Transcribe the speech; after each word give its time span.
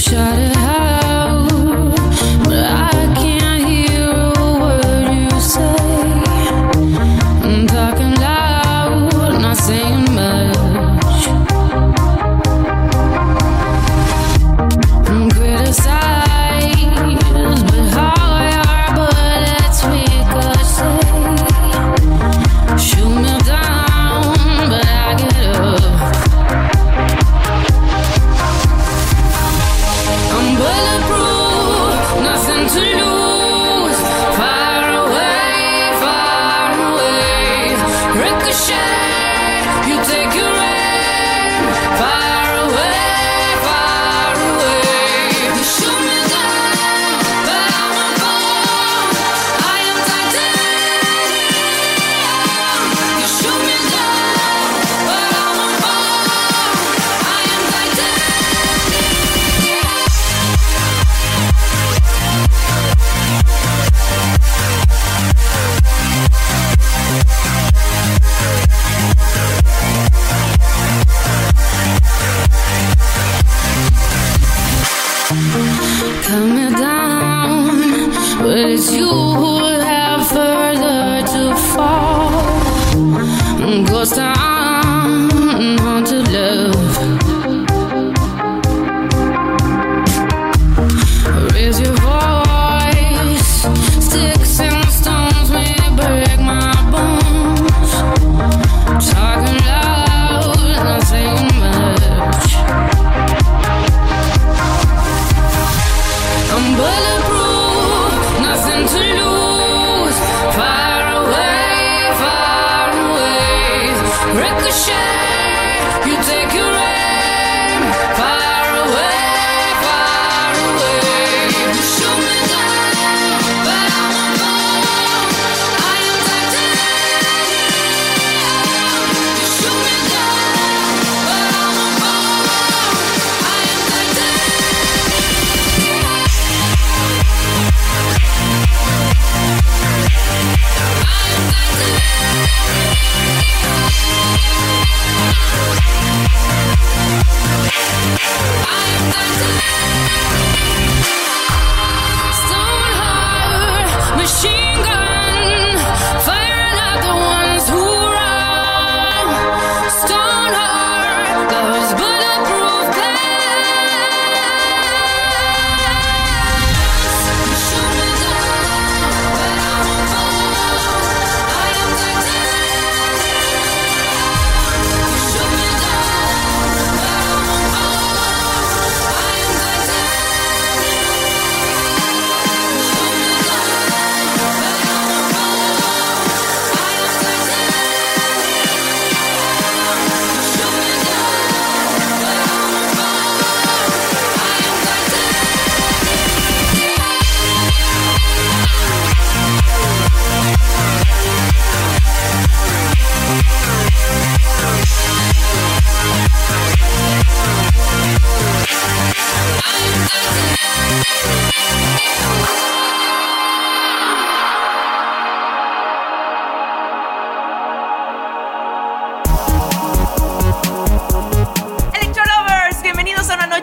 You 0.00 0.04
shut 0.04 0.38
it 0.38 0.59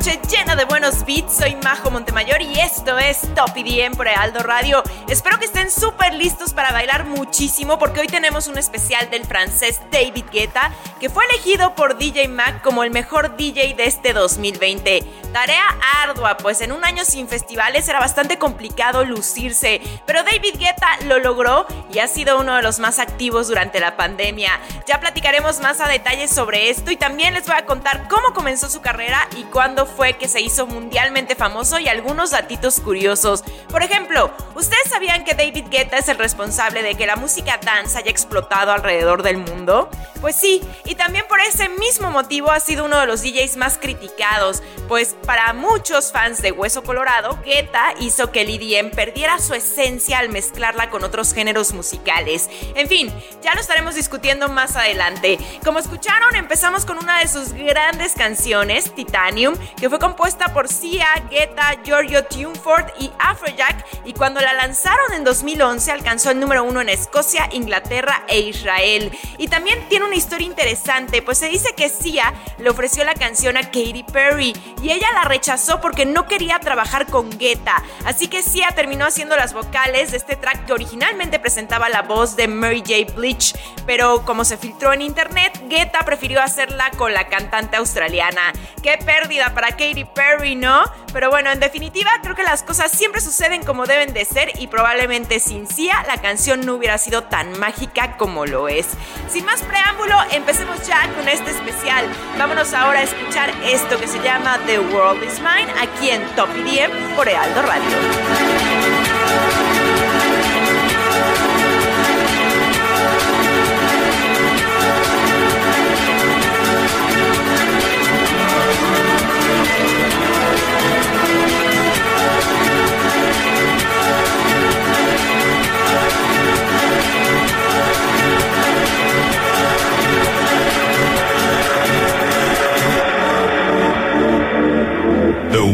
Richard 0.07 0.36
de 0.57 0.65
buenos 0.65 1.05
beats, 1.05 1.37
soy 1.37 1.55
Majo 1.63 1.91
Montemayor 1.91 2.41
y 2.41 2.59
esto 2.59 2.97
es 2.97 3.21
Top 3.35 3.55
IDM 3.55 3.95
por 3.95 4.07
Aldo 4.07 4.39
Radio. 4.39 4.81
Espero 5.07 5.37
que 5.37 5.45
estén 5.45 5.69
súper 5.69 6.15
listos 6.15 6.53
para 6.55 6.71
bailar 6.71 7.05
muchísimo 7.05 7.77
porque 7.77 7.99
hoy 7.99 8.07
tenemos 8.07 8.47
un 8.47 8.57
especial 8.57 9.07
del 9.11 9.23
francés 9.25 9.81
David 9.91 10.25
Guetta 10.31 10.71
que 10.99 11.11
fue 11.11 11.25
elegido 11.25 11.75
por 11.75 11.99
DJ 11.99 12.27
Mac 12.29 12.63
como 12.63 12.83
el 12.83 12.89
mejor 12.89 13.37
DJ 13.37 13.75
de 13.75 13.85
este 13.85 14.13
2020. 14.13 15.03
Tarea 15.31 15.67
ardua, 16.01 16.37
pues 16.37 16.61
en 16.61 16.71
un 16.71 16.83
año 16.83 17.05
sin 17.05 17.27
festivales 17.27 17.87
era 17.87 17.99
bastante 17.99 18.39
complicado 18.39 19.05
lucirse, 19.05 19.79
pero 20.07 20.23
David 20.23 20.55
Guetta 20.57 20.87
lo 21.05 21.19
logró 21.19 21.67
y 21.93 21.99
ha 21.99 22.07
sido 22.07 22.39
uno 22.39 22.55
de 22.55 22.63
los 22.63 22.79
más 22.79 22.97
activos 22.97 23.47
durante 23.47 23.79
la 23.79 23.95
pandemia. 23.95 24.59
Ya 24.87 24.99
platicaremos 24.99 25.59
más 25.59 25.81
a 25.81 25.87
detalle 25.87 26.27
sobre 26.27 26.71
esto 26.71 26.89
y 26.89 26.97
también 26.97 27.35
les 27.35 27.45
voy 27.45 27.57
a 27.57 27.65
contar 27.65 28.07
cómo 28.07 28.33
comenzó 28.33 28.69
su 28.69 28.81
carrera 28.81 29.27
y 29.37 29.43
cuándo 29.43 29.85
fue 29.85 30.13
que 30.13 30.27
se 30.27 30.41
hizo 30.47 30.65
mundialmente 30.65 31.35
famoso 31.35 31.79
y 31.79 31.87
algunos 31.87 32.31
datitos 32.31 32.79
curiosos. 32.79 33.43
Por 33.69 33.83
ejemplo, 33.83 34.31
¿ustedes 34.55 34.89
sabían 34.89 35.23
que 35.23 35.35
David 35.35 35.65
Guetta 35.69 35.97
es 35.97 36.09
el 36.09 36.17
responsable 36.17 36.81
de 36.81 36.95
que 36.95 37.05
la 37.05 37.15
música 37.15 37.59
dance 37.61 37.97
haya 37.97 38.09
explotado 38.09 38.71
alrededor 38.71 39.21
del 39.21 39.37
mundo? 39.37 39.89
Pues 40.21 40.35
sí, 40.35 40.61
y 40.85 40.95
también 40.95 41.25
por 41.27 41.39
ese 41.41 41.69
mismo 41.69 42.09
motivo 42.09 42.51
ha 42.51 42.59
sido 42.59 42.85
uno 42.85 42.99
de 42.99 43.05
los 43.05 43.21
DJs 43.21 43.57
más 43.57 43.77
criticados, 43.77 44.63
pues 44.87 45.15
para 45.25 45.53
muchos 45.53 46.11
fans 46.11 46.41
de 46.41 46.51
Hueso 46.51 46.83
Colorado, 46.83 47.39
Guetta 47.43 47.93
hizo 47.99 48.31
que 48.31 48.41
el 48.41 48.49
EDM 48.49 48.89
perdiera 48.91 49.39
su 49.39 49.53
esencia 49.53 50.19
al 50.19 50.29
mezclarla 50.29 50.89
con 50.89 51.03
otros 51.03 51.33
géneros 51.33 51.73
musicales. 51.73 52.49
En 52.75 52.87
fin, 52.87 53.13
ya 53.43 53.53
lo 53.53 53.61
estaremos 53.61 53.95
discutiendo 53.95 54.49
más 54.49 54.75
adelante. 54.75 55.37
Como 55.63 55.79
escucharon, 55.79 56.35
empezamos 56.35 56.85
con 56.85 56.97
una 56.97 57.19
de 57.19 57.27
sus 57.27 57.53
grandes 57.53 58.13
canciones, 58.13 58.93
Titanium, 58.95 59.55
que 59.79 59.89
fue 59.89 59.99
compuesta 59.99 60.36
por 60.45 60.67
Sia, 60.67 61.07
Guetta, 61.29 61.81
Giorgio 61.83 62.23
Tuneford 62.25 62.85
y 62.99 63.11
Afrojack, 63.19 63.85
y 64.05 64.13
cuando 64.13 64.39
la 64.39 64.53
lanzaron 64.53 65.13
en 65.13 65.23
2011 65.23 65.91
alcanzó 65.91 66.31
el 66.31 66.39
número 66.39 66.63
uno 66.63 66.81
en 66.81 66.89
Escocia, 66.89 67.49
Inglaterra 67.51 68.23
e 68.27 68.39
Israel. 68.39 69.11
Y 69.37 69.47
también 69.47 69.87
tiene 69.89 70.05
una 70.05 70.15
historia 70.15 70.47
interesante, 70.47 71.21
pues 71.21 71.39
se 71.39 71.49
dice 71.49 71.73
que 71.75 71.89
Sia 71.89 72.33
le 72.57 72.69
ofreció 72.69 73.03
la 73.03 73.15
canción 73.15 73.57
a 73.57 73.63
Katy 73.63 74.05
Perry 74.11 74.53
y 74.81 74.91
ella 74.91 75.07
la 75.13 75.23
rechazó 75.23 75.81
porque 75.81 76.05
no 76.05 76.27
quería 76.27 76.59
trabajar 76.59 77.07
con 77.07 77.29
Guetta. 77.37 77.83
Así 78.05 78.27
que 78.27 78.43
Sia 78.43 78.69
terminó 78.75 79.05
haciendo 79.05 79.35
las 79.35 79.53
vocales 79.53 80.11
de 80.11 80.17
este 80.17 80.35
track 80.35 80.65
que 80.65 80.73
originalmente 80.73 81.39
presentaba 81.39 81.89
la 81.89 82.03
voz 82.03 82.35
de 82.35 82.47
Mary 82.47 82.83
J. 82.85 83.13
Bleach, 83.15 83.55
pero 83.85 84.23
como 84.25 84.45
se 84.45 84.57
filtró 84.57 84.93
en 84.93 85.01
internet, 85.01 85.59
Guetta 85.67 85.99
prefirió 86.05 86.41
hacerla 86.41 86.91
con 86.91 87.13
la 87.13 87.27
cantante 87.27 87.77
australiana. 87.77 88.53
Qué 88.83 88.97
pérdida 88.97 89.53
para 89.53 89.71
Katy 89.71 90.05
Perry, 90.05 90.26
¿no? 90.55 90.83
Pero 91.13 91.29
bueno, 91.29 91.51
en 91.51 91.59
definitiva, 91.59 92.09
creo 92.21 92.35
que 92.35 92.43
las 92.43 92.63
cosas 92.63 92.91
siempre 92.91 93.21
suceden 93.21 93.63
como 93.63 93.85
deben 93.85 94.13
de 94.13 94.25
ser 94.25 94.51
y 94.59 94.67
probablemente 94.67 95.39
sin 95.39 95.67
Sia 95.67 96.03
la 96.07 96.21
canción 96.21 96.65
no 96.65 96.75
hubiera 96.75 96.97
sido 96.97 97.23
tan 97.23 97.57
mágica 97.59 98.17
como 98.17 98.45
lo 98.45 98.67
es. 98.67 98.87
Sin 99.29 99.45
más 99.45 99.61
preámbulo, 99.63 100.15
empecemos 100.31 100.85
ya 100.85 101.07
con 101.15 101.27
este 101.27 101.51
especial. 101.51 102.05
Vámonos 102.37 102.73
ahora 102.73 102.99
a 102.99 103.03
escuchar 103.03 103.51
esto 103.63 103.99
que 103.99 104.07
se 104.07 104.21
llama 104.21 104.59
The 104.65 104.79
World 104.79 105.23
Is 105.23 105.39
Mine 105.39 105.71
aquí 105.81 106.09
en 106.09 106.23
Top 106.35 106.49
IDM 106.55 107.15
por 107.15 107.27
Ealdo 107.27 107.61
Radio. 107.61 108.76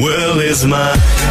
World 0.02 0.42
is 0.42 0.66
mine. 0.66 1.23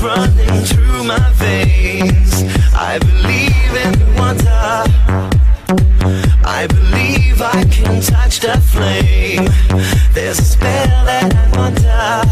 Running 0.00 0.64
through 0.64 1.04
my 1.04 1.30
veins. 1.34 2.42
I 2.74 2.98
believe 2.98 3.72
in 3.84 4.14
wonder. 4.16 4.84
I 6.44 6.66
believe 6.68 7.42
I 7.42 7.64
can 7.64 8.00
touch 8.00 8.40
the 8.40 8.58
flame. 8.72 9.48
There's 10.12 10.38
a 10.38 10.44
spell 10.44 11.04
that 11.04 11.34
I'm 11.34 11.54
under. 11.58 12.22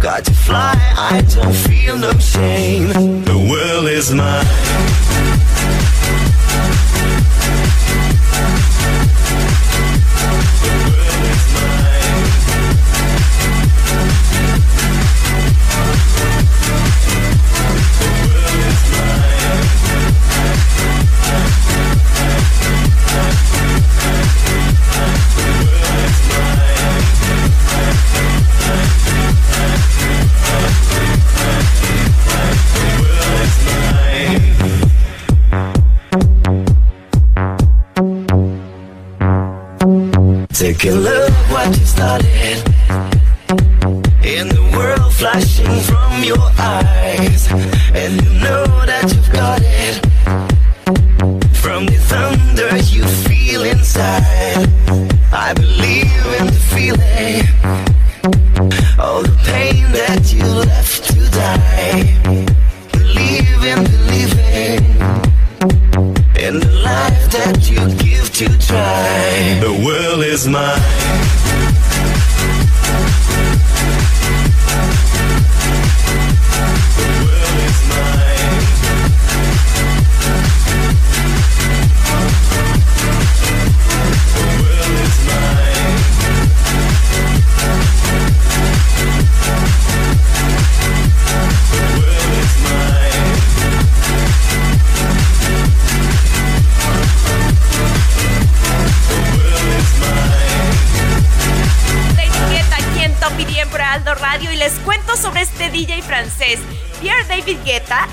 Got 0.00 0.24
to 0.24 0.34
fly, 0.34 0.74
I 0.96 1.22
don't 1.34 1.54
feel 1.54 1.98
no 1.98 2.12
shame. 2.18 3.24
The 3.24 3.38
world 3.50 3.88
is 3.88 4.12
mine. 4.12 5.37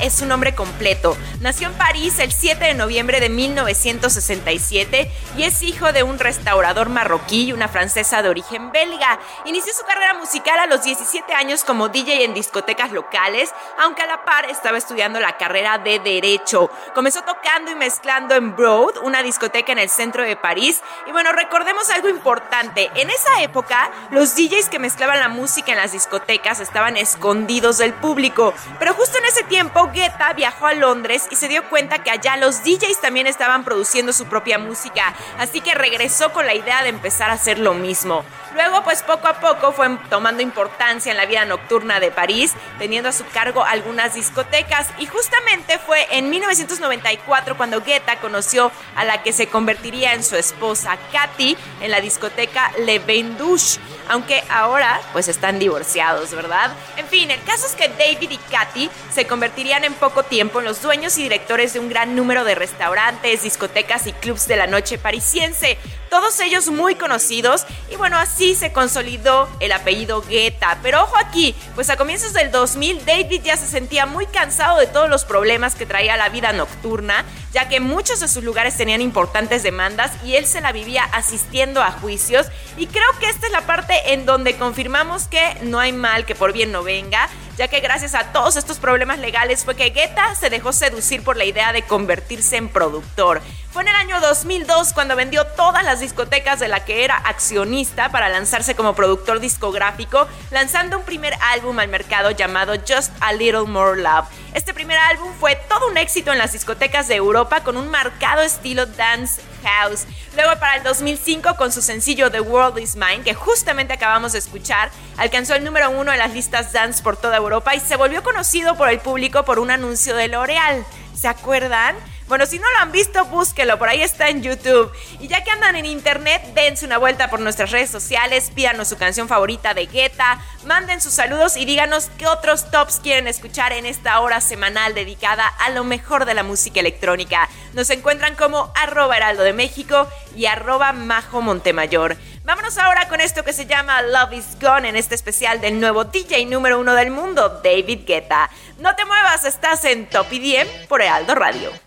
Es 0.02 0.16
su 0.16 0.25
nombre 0.25 0.54
completo. 0.54 1.16
Nació 1.40 1.70
en 1.70 1.74
París 1.75 2.20
el 2.20 2.34
7 2.34 2.66
de 2.66 2.74
noviembre 2.74 3.22
de 3.22 3.30
1967 3.30 5.10
y 5.38 5.44
es 5.44 5.64
hijo 5.64 5.94
de 5.94 6.04
un 6.04 6.20
restaurador 6.20 6.90
marroquí 6.90 7.46
y 7.46 7.54
una 7.54 7.70
francesa 7.70 8.22
de 8.22 8.28
origen 8.30 8.72
belga. 8.72 9.20
Inició 9.46 9.74
su 9.74 9.86
carrera 9.86 10.16
musical 10.16 10.60
a 10.60 10.66
los 10.66 10.84
17 10.84 11.34
años 11.34 11.64
como 11.64 11.88
DJ 11.88 12.25
en 12.25 12.34
discotecas 12.34 12.92
locales, 12.92 13.52
aunque 13.80 14.02
a 14.02 14.08
la 14.08 14.25
par 14.25 14.46
estaba 14.50 14.78
estudiando 14.78 15.20
la 15.22 15.38
carrera 15.38 15.78
de 15.78 16.00
Derecho. 16.00 16.70
Comenzó 16.94 17.22
tocando 17.22 17.72
y 17.72 17.75
mezclando 17.75 18.36
en 18.36 18.56
Broad, 18.56 18.98
una 19.02 19.24
discoteca 19.24 19.72
en 19.72 19.80
el 19.80 19.90
centro 19.90 20.24
de 20.24 20.36
París. 20.36 20.82
Y 21.08 21.14
bueno, 21.14 21.32
recordemos 21.32 21.90
algo 21.90 22.10
importante. 22.10 22.92
En 22.96 23.10
esa 23.10 23.42
época, 23.42 23.90
los 24.12 24.36
DJs 24.36 24.70
que 24.70 24.80
mezclaban 24.80 25.20
la 25.20 25.30
música 25.30 25.72
en 25.72 25.78
las 25.78 25.94
discotecas 25.94 26.60
estaban 26.60 26.98
escondidos 26.98 27.78
del 27.78 27.94
público. 27.94 28.54
Pero 28.78 28.94
justo 28.94 29.18
en 29.18 29.25
ese 29.25 29.44
tiempo, 29.44 29.86
Guetta 29.96 30.34
viajó 30.34 30.68
a 30.68 30.74
Londres 30.74 31.25
y 31.32 31.38
se 31.38 31.48
dio 31.48 31.64
cuenta 31.70 32.04
que 32.04 32.12
allá 32.12 32.36
los 32.36 32.64
DJs 32.64 33.00
también 33.02 33.28
estaban 33.28 33.64
produciendo 33.64 34.12
su 34.12 34.25
propia 34.25 34.60
música, 34.60 35.16
así 35.40 35.62
que 35.62 35.74
regresó 35.74 36.34
con 36.34 36.46
la 36.46 36.54
idea 36.54 36.84
de 36.84 36.90
empezar 36.90 37.30
a 37.30 37.34
hacer 37.34 37.60
lo 37.60 37.74
mismo. 37.74 38.25
Luego, 38.56 38.84
pues 38.86 39.04
poco 39.04 39.28
a 39.28 39.42
poco 39.42 39.74
fue 39.74 39.90
tomando 40.10 40.42
importancia 40.42 41.12
en 41.12 41.18
la 41.18 41.25
vida 41.25 41.44
nocturna 41.44 42.00
de 42.00 42.10
París, 42.10 42.54
teniendo 42.80 43.10
a 43.10 43.12
su 43.12 43.25
cargo 43.28 43.66
algunas 43.66 44.14
discotecas 44.14 44.88
y 44.98 45.08
justamente 45.08 45.78
fue 45.78 46.08
en 46.12 46.30
1994 46.30 47.58
cuando 47.58 47.82
Guetta 47.82 48.16
conoció 48.18 48.72
a 48.96 49.04
la 49.04 49.24
que 49.24 49.34
se 49.34 49.48
convertiría 49.48 50.14
en 50.14 50.24
su 50.24 50.38
esposa, 50.38 50.98
Katy, 51.12 51.58
en 51.82 51.92
la 51.92 52.00
discoteca 52.00 52.72
Le 52.80 53.00
Bain 53.00 53.38
Douche, 53.38 53.80
aunque 54.08 54.42
ahora 54.50 55.02
pues 55.12 55.28
están 55.28 55.60
divorciados, 55.60 56.32
¿verdad? 56.32 56.72
En 56.96 57.08
fin, 57.08 57.32
el 57.32 57.44
caso 57.44 57.66
es 57.66 57.74
que 57.74 57.90
David 57.90 58.32
y 58.32 58.38
Katy 58.38 58.90
se 59.14 59.28
convertirían 59.28 59.75
en 59.84 59.94
poco 59.94 60.24
tiempo 60.24 60.62
los 60.62 60.82
dueños 60.82 61.17
y 61.17 61.24
directores 61.24 61.74
de 61.74 61.79
un 61.79 61.89
gran 61.89 62.15
número 62.15 62.44
de 62.44 62.55
restaurantes, 62.55 63.44
discotecas 63.44 64.08
y 64.08 64.13
clubs 64.13 64.48
de 64.48 64.55
la 64.55 64.67
noche 64.67 64.98
parisiense, 64.98 65.77
todos 66.10 66.39
ellos 66.39 66.70
muy 66.70 66.96
conocidos. 66.96 67.65
Y 67.91 67.96
bueno, 67.98 68.17
así 68.17 68.55
se 68.55 68.72
consolidó 68.72 69.50
el 69.60 69.72
apellido 69.72 70.22
Guetta. 70.22 70.77
Pero 70.82 71.03
ojo 71.03 71.17
aquí, 71.17 71.55
pues 71.75 71.89
a 71.89 71.98
comienzos 71.98 72.34
del 72.34 72.51
2000 72.51 73.05
David 73.05 73.41
ya 73.44 73.58
se 73.58 73.67
sentía 73.67 74.05
muy 74.05 74.25
cansado 74.27 74.79
de 74.79 74.88
todos 74.88 75.10
los 75.10 75.25
problemas 75.25 75.75
que 75.75 75.86
traía 75.86 76.15
la 76.15 76.29
vida 76.29 76.53
nocturna, 76.53 77.25
ya 77.51 77.67
que 77.67 77.79
muchos 77.79 78.22
de 78.22 78.27
sus 78.27 78.44
lugares 78.44 78.77
tenían 78.77 79.01
importantes 79.01 79.63
demandas 79.63 80.12
y 80.24 80.36
él 80.36 80.46
se 80.46 80.62
la 80.62 80.72
vivía 80.72 81.03
asistiendo 81.03 81.82
a 81.82 81.91
juicios. 81.91 82.48
Y 82.77 82.88
creo 82.88 83.08
que 83.20 83.29
esta 83.29 83.48
es 83.48 83.51
la 83.51 83.65
parte 83.65 84.13
en 84.13 84.25
donde 84.25 84.58
confirmamos 84.58 85.27
que 85.27 85.58
no 85.63 85.79
hay 85.79 85.91
mal 85.91 86.25
que 86.25 86.36
por 86.36 86.53
bien 86.53 86.72
no 86.72 86.84
venga, 86.84 87.29
ya 87.57 87.67
que 87.67 87.79
gracias 87.79 88.15
a 88.15 88.31
todos 88.31 88.55
estos 88.55 88.79
problemas 88.79 89.19
legales 89.19 89.63
fue 89.63 89.75
que 89.75 89.89
Guetta 89.89 90.35
se 90.35 90.50
dejó 90.50 90.74
seducir 90.74 91.24
por 91.24 91.38
la 91.38 91.45
idea 91.45 91.74
de 91.74 91.83
convertirse 91.83 92.57
en 92.57 92.69
productor. 92.69 93.41
Fue 93.71 93.81
en 93.81 93.89
el 93.89 93.95
año 93.95 94.19
2002 94.21 94.93
cuando 94.93 95.15
vendió 95.15 95.45
todas 95.47 95.83
las 95.83 96.00
discotecas 96.00 96.59
de 96.59 96.67
la 96.67 96.85
que 96.85 97.03
era 97.03 97.17
accionista 97.17 98.09
para 98.09 98.29
lanzarse 98.29 98.75
como 98.75 98.95
productor 98.95 99.39
discográfico, 99.39 100.27
lanzando 100.51 100.97
un 100.97 101.03
primer 101.03 101.33
álbum 101.41 101.79
al 101.79 101.89
mercado 101.89 102.31
llamado 102.31 102.75
Just 102.88 103.12
a 103.19 103.33
Little 103.33 103.65
More 103.65 104.01
Love. 104.01 104.27
Este 104.55 104.74
primer 104.74 104.97
álbum 104.97 105.33
fue 105.38 105.57
todo 105.67 105.89
un 105.89 105.97
éxito 105.97 106.31
en 106.31 106.38
las 106.38 106.53
discotecas 106.53 107.09
de 107.09 107.15
Europa 107.15 107.62
con 107.62 107.75
un 107.75 107.89
marcado 107.89 108.41
estilo 108.41 108.85
dance 108.85 109.41
house. 109.63 110.05
Luego 110.33 110.57
para 110.62 110.77
el 110.77 110.83
2005 110.83 111.57
con 111.57 111.74
su 111.74 111.81
sencillo 111.81 112.31
The 112.31 112.39
World 112.39 112.79
Is 112.79 112.95
Mine, 112.95 113.24
que 113.25 113.33
justamente 113.33 113.91
acabamos 113.91 114.31
de 114.31 114.39
escuchar, 114.39 114.91
alcanzó 115.17 115.55
el 115.55 115.65
número 115.65 115.89
uno 115.89 116.13
en 116.13 116.19
las 116.19 116.33
listas 116.33 116.71
dance 116.71 117.03
por 117.03 117.17
toda 117.17 117.35
Europa 117.35 117.75
y 117.75 117.81
se 117.81 117.97
volvió 117.97 118.24
conocido 118.24 118.77
por 118.77 118.88
el 118.88 119.01
público 119.01 119.43
por 119.43 119.59
un 119.59 119.71
anuncio 119.71 120.15
de 120.15 120.29
L'Oreal. 120.29 120.85
¿Se 121.13 121.27
acuerdan? 121.27 121.97
Bueno, 122.27 122.48
si 122.48 122.58
no 122.58 122.65
lo 122.72 122.79
han 122.79 122.91
visto, 122.91 123.24
búsquelo, 123.25 123.77
por 123.77 123.88
ahí 123.88 124.01
está 124.01 124.29
en 124.29 124.41
YouTube. 124.41 124.91
Y 125.20 125.27
ya 125.27 125.44
que 125.44 125.51
andan 125.51 125.75
en 125.75 125.86
internet, 125.86 126.41
dense 126.55 126.84
una 126.84 126.98
vuelta 126.98 127.29
por 127.29 127.39
nuestras 127.39 127.70
redes 127.70 127.91
sociales, 127.91 128.51
pídanos 128.55 128.88
su 128.88 128.98
canción 128.98 129.27
favorita 129.27 129.75
de 129.75 129.86
Guetta, 129.86 130.41
manden 130.65 131.01
sus 131.01 131.13
saludos 131.13 131.55
y 131.55 131.65
díganos 131.65 132.10
qué 132.17 132.25
otros 132.25 132.72
tops 132.72 133.00
quieren 133.00 133.27
escuchar 133.27 133.74
en 133.74 133.86
esta 133.86 134.20
hora 134.22 134.41
semanal 134.41 134.96
dedicada 134.96 135.48
a 135.48 135.70
lo 135.70 135.84
mejor 135.84 136.25
de 136.25 136.34
la 136.34 136.41
música 136.41 136.79
electrónica. 136.79 137.48
Nos 137.74 137.91
encuentran 137.91 138.36
como 138.36 138.74
arroba 138.75 139.17
heraldo 139.17 139.44
de 139.44 139.53
México 139.53 140.08
y 140.36 140.48
arroba 140.48 140.94
majo 140.94 141.41
Montemayor. 141.41 142.17
Vámonos 142.44 142.79
ahora 142.79 143.08
con 143.08 143.22
esto 143.22 143.44
que 143.44 143.53
se 143.53 143.67
llama 143.67 144.01
Love 144.01 144.34
is 144.34 144.58
Gone 144.60 144.89
en 144.89 144.96
este 144.96 145.13
especial 145.13 145.62
del 145.62 145.79
nuevo 145.79 146.05
DJ 146.05 146.48
número 146.48 146.79
uno 146.79 146.96
del 146.96 147.12
mundo, 147.12 147.62
David 147.63 148.01
Guetta. 148.08 148.50
No 148.79 148.96
te 148.96 149.05
muevas, 149.05 149.46
estás 149.46 149.86
en 149.86 150.10
Top 150.10 150.34
IDM 150.34 150.88
por 150.88 151.03
Heraldo 151.03 151.36
Radio. 151.36 151.85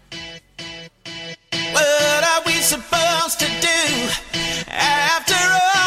What 1.78 2.24
are 2.24 2.42
we 2.44 2.54
supposed 2.60 3.38
to 3.38 3.46
do? 3.46 4.08
After 4.68 5.34
all 5.36 5.77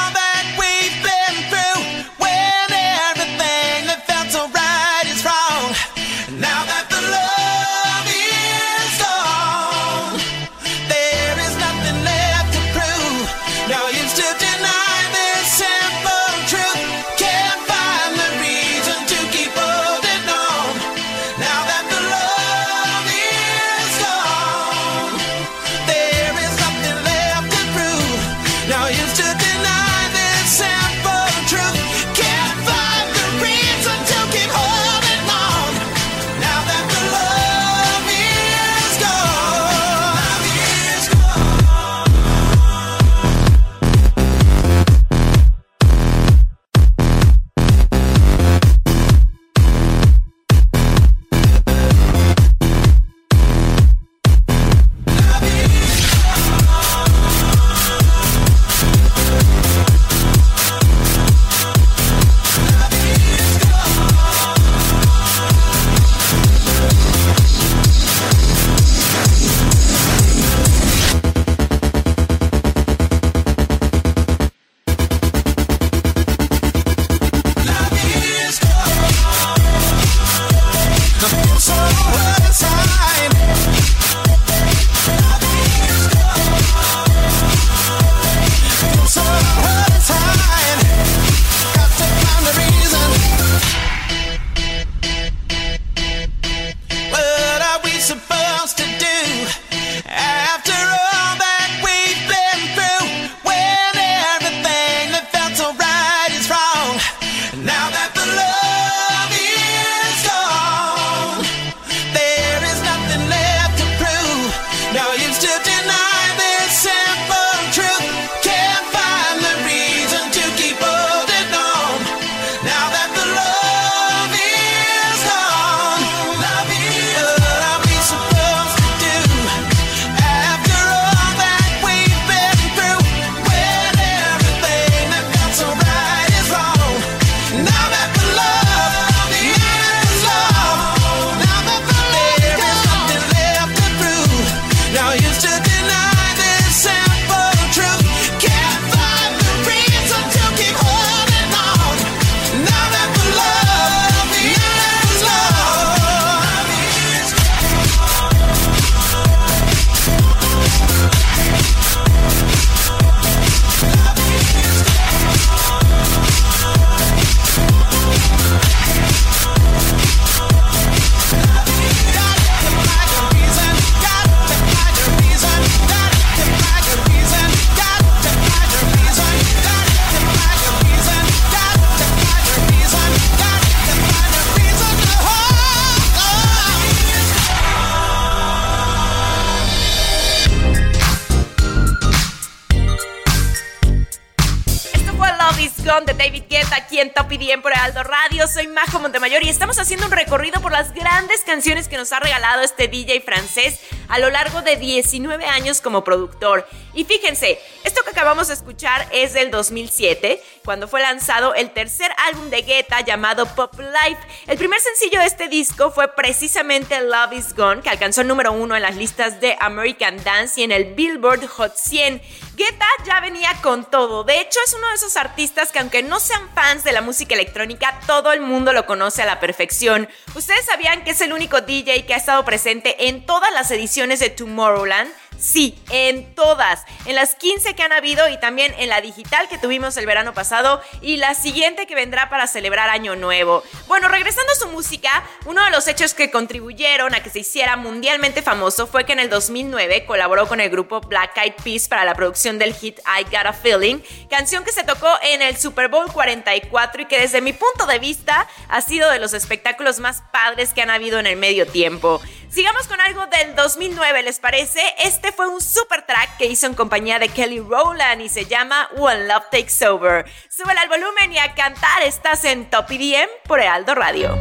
en 197.12 197.14
Top 197.14 197.32
IDM 197.32 197.62
por 197.62 197.74
Aldo 197.74 198.04
Radio. 198.04 198.48
Soy 198.48 198.68
Majo 198.68 199.00
Montemayor 199.00 199.44
y 199.44 199.50
estamos 199.50 199.80
haciendo 199.80 200.06
un 200.06 200.12
recorrido 200.12 200.62
por 200.62 200.72
las 200.72 200.94
grandes 200.94 201.44
canciones 201.44 201.88
que 201.88 201.98
nos 201.98 202.12
ha 202.14 202.20
regalado 202.20 202.62
este 202.62 202.88
DJ 202.88 203.22
francés 203.22 203.80
a 204.12 204.20
lo 204.20 204.30
largo 204.30 204.62
de 204.62 204.76
19 204.76 205.46
años 205.46 205.80
como 205.80 206.04
productor. 206.04 206.68
Y 206.94 207.06
fíjense, 207.06 207.58
esto 207.86 208.04
que 208.04 208.10
acabamos 208.10 208.50
de 208.50 208.54
escuchar 208.54 209.08
es 209.14 209.34
del 209.34 209.52
2007, 209.52 210.44
cuando 210.66 210.90
fue 210.90 211.02
lanzado 211.02 211.56
el 211.56 211.72
tercer 211.72 212.12
álbum 212.28 212.50
de 212.50 212.62
Guetta 212.62 213.00
llamado 213.00 213.46
Pop 213.56 213.74
Life. 213.80 214.20
El 214.48 214.58
primer 214.58 214.82
sencillo 214.82 215.22
de 215.22 215.28
este 215.28 215.48
disco 215.48 215.92
fue 215.92 216.14
precisamente 216.14 217.00
Love 217.00 217.34
Is 217.34 217.56
Gone, 217.56 217.82
que 217.82 217.90
alcanzó 217.90 218.22
el 218.22 218.28
número 218.28 218.52
uno 218.52 218.76
en 218.76 218.82
las 218.82 218.98
listas 218.98 219.40
de 219.40 219.56
American 219.62 220.22
Dance 220.26 220.60
y 220.60 220.66
en 220.66 220.74
el 220.74 220.94
Billboard 220.94 221.48
Hot 221.48 221.78
100. 221.78 222.22
Guetta 222.58 222.86
ya 223.06 223.22
venía 223.22 223.56
con 223.64 223.90
todo. 223.90 224.26
De 224.26 224.42
hecho, 224.42 224.60
es 224.66 224.74
uno 224.74 224.90
de 224.90 224.96
esos 224.96 225.16
artistas 225.16 225.72
que 225.72 225.80
aunque 225.80 226.04
no 226.04 226.20
sean 226.20 226.50
fans 226.54 226.84
de 226.84 226.92
la 226.92 227.02
música 227.02 227.34
electrónica, 227.34 227.98
todo 228.06 228.34
el 228.34 228.42
mundo 228.42 228.74
lo 228.74 228.86
conoce 228.86 229.22
a 229.22 229.26
la 229.26 229.40
perfección. 229.40 230.10
¿Ustedes 230.36 230.66
sabían 230.66 231.06
que 231.06 231.12
es 231.12 231.22
el 231.22 231.32
único 231.32 231.62
DJ 231.62 232.06
que 232.06 232.14
ha 232.14 232.18
estado 232.18 232.44
presente 232.44 233.08
en 233.08 233.26
todas 233.26 233.52
las 233.54 233.72
ediciones 233.72 234.01
de 234.10 234.30
Tomorrowland? 234.30 235.10
Sí, 235.42 235.76
en 235.90 236.36
todas. 236.36 236.84
En 237.06 237.16
las 237.16 237.34
15 237.34 237.74
que 237.74 237.82
han 237.82 237.92
habido 237.92 238.30
y 238.30 238.40
también 238.40 238.76
en 238.78 238.90
la 238.90 239.02
digital 239.02 239.50
que 239.50 239.58
tuvimos 239.58 239.98
el 239.98 240.06
verano 240.06 240.36
pasado 240.36 240.80
y 241.02 241.18
la 241.18 241.34
siguiente 241.34 241.88
que 241.88 241.96
vendrá 241.96 242.30
para 242.30 242.46
celebrar 242.46 242.92
Año 242.92 243.16
Nuevo. 243.16 243.64
Bueno, 243.88 244.08
regresando 244.08 244.52
a 244.52 244.56
su 244.56 244.68
música, 244.68 245.24
uno 245.46 245.66
de 245.66 245.72
los 245.72 245.88
hechos 245.88 246.14
que 246.14 246.30
contribuyeron 246.30 247.16
a 247.16 247.24
que 247.24 247.32
se 247.32 247.40
hiciera 247.40 247.76
mundialmente 247.76 248.44
famoso 248.44 248.86
fue 248.86 249.04
que 249.04 249.14
en 249.14 249.20
el 249.20 249.32
2009 249.32 250.06
colaboró 250.06 250.48
con 250.48 250.60
el 250.60 250.70
grupo 250.70 251.02
Black 251.02 251.36
Eyed 251.36 251.56
Peas 251.64 251.88
para 251.88 252.06
la 252.06 252.14
producción 252.14 252.60
del 252.60 252.76
hit 252.76 253.00
I 253.00 253.24
Got 253.24 253.48
a 253.48 253.54
Feeling, 253.54 253.98
canción 254.30 254.64
que 254.64 254.72
se 254.72 254.84
tocó 254.84 255.10
en 255.24 255.42
el 255.42 255.58
Super 255.58 255.88
Bowl 255.88 256.06
44 256.14 257.02
y 257.02 257.06
que 257.06 257.20
desde 257.20 257.42
mi 257.42 257.54
punto 257.54 257.88
de 257.88 257.98
vista 257.98 258.48
ha 258.70 258.82
sido 258.82 259.10
de 259.10 259.18
los 259.18 259.34
espectáculos 259.34 260.00
más 260.00 260.22
padres 260.32 260.72
que 260.76 260.84
han 260.84 260.92
habido 260.92 261.18
en 261.18 261.26
el 261.26 261.38
medio 261.38 261.66
tiempo. 261.66 262.22
Sigamos 262.52 262.86
con 262.88 263.00
algo 263.00 263.26
del 263.28 263.56
2009, 263.56 264.24
¿les 264.24 264.40
parece? 264.40 264.82
Este 265.06 265.31
fue 265.32 265.48
un 265.48 265.62
super 265.62 266.06
track 266.06 266.38
que 266.38 266.46
hizo 266.46 266.68
en 266.68 266.74
compañía 266.74 267.20
de 267.20 267.30
Kelly 267.30 267.60
Rowland 267.60 268.22
y 268.22 268.30
se 268.30 268.46
llama 268.46 268.90
One 268.98 269.28
Love 269.28 269.46
Takes 269.52 269.86
Over. 269.88 270.26
Súbele 270.50 270.80
al 270.80 270.90
volumen 270.90 271.32
y 271.32 271.38
a 271.38 271.54
cantar, 271.54 272.04
estás 272.04 272.46
en 272.46 272.70
Top 272.70 272.86
EDM 272.90 273.30
por 273.48 273.60
Heraldo 273.60 273.96
Radio. 273.96 274.40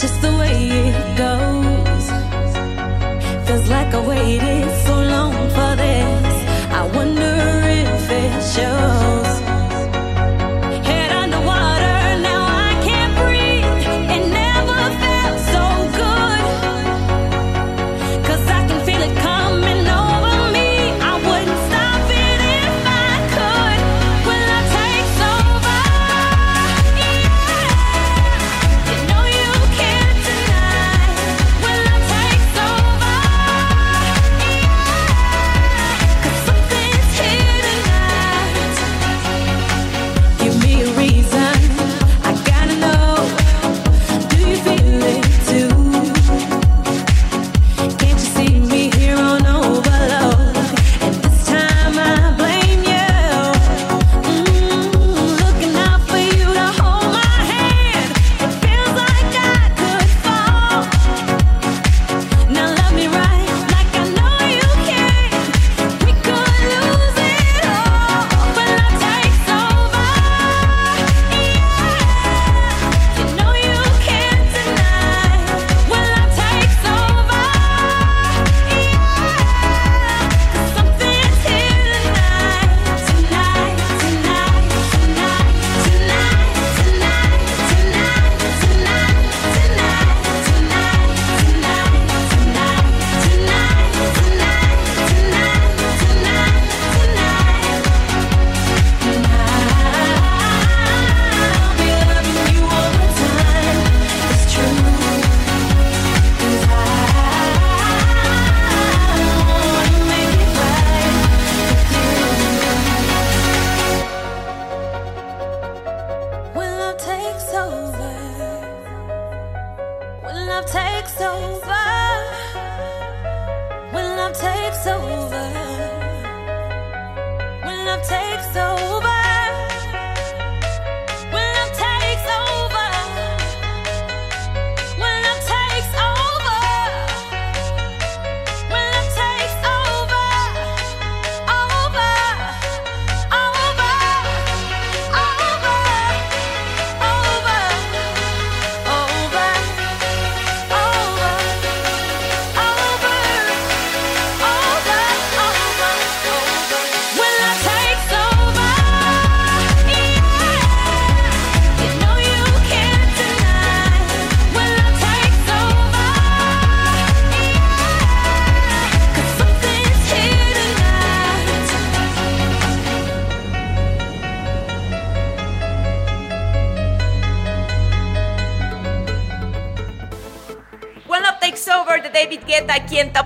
Just 0.00 0.20
the 0.22 0.30
way 0.30 0.70
it 0.70 1.16
goes. 1.16 2.06
Feels 3.48 3.68
like 3.68 3.92
I 3.92 4.06
waited 4.06 4.70
for 4.86 4.97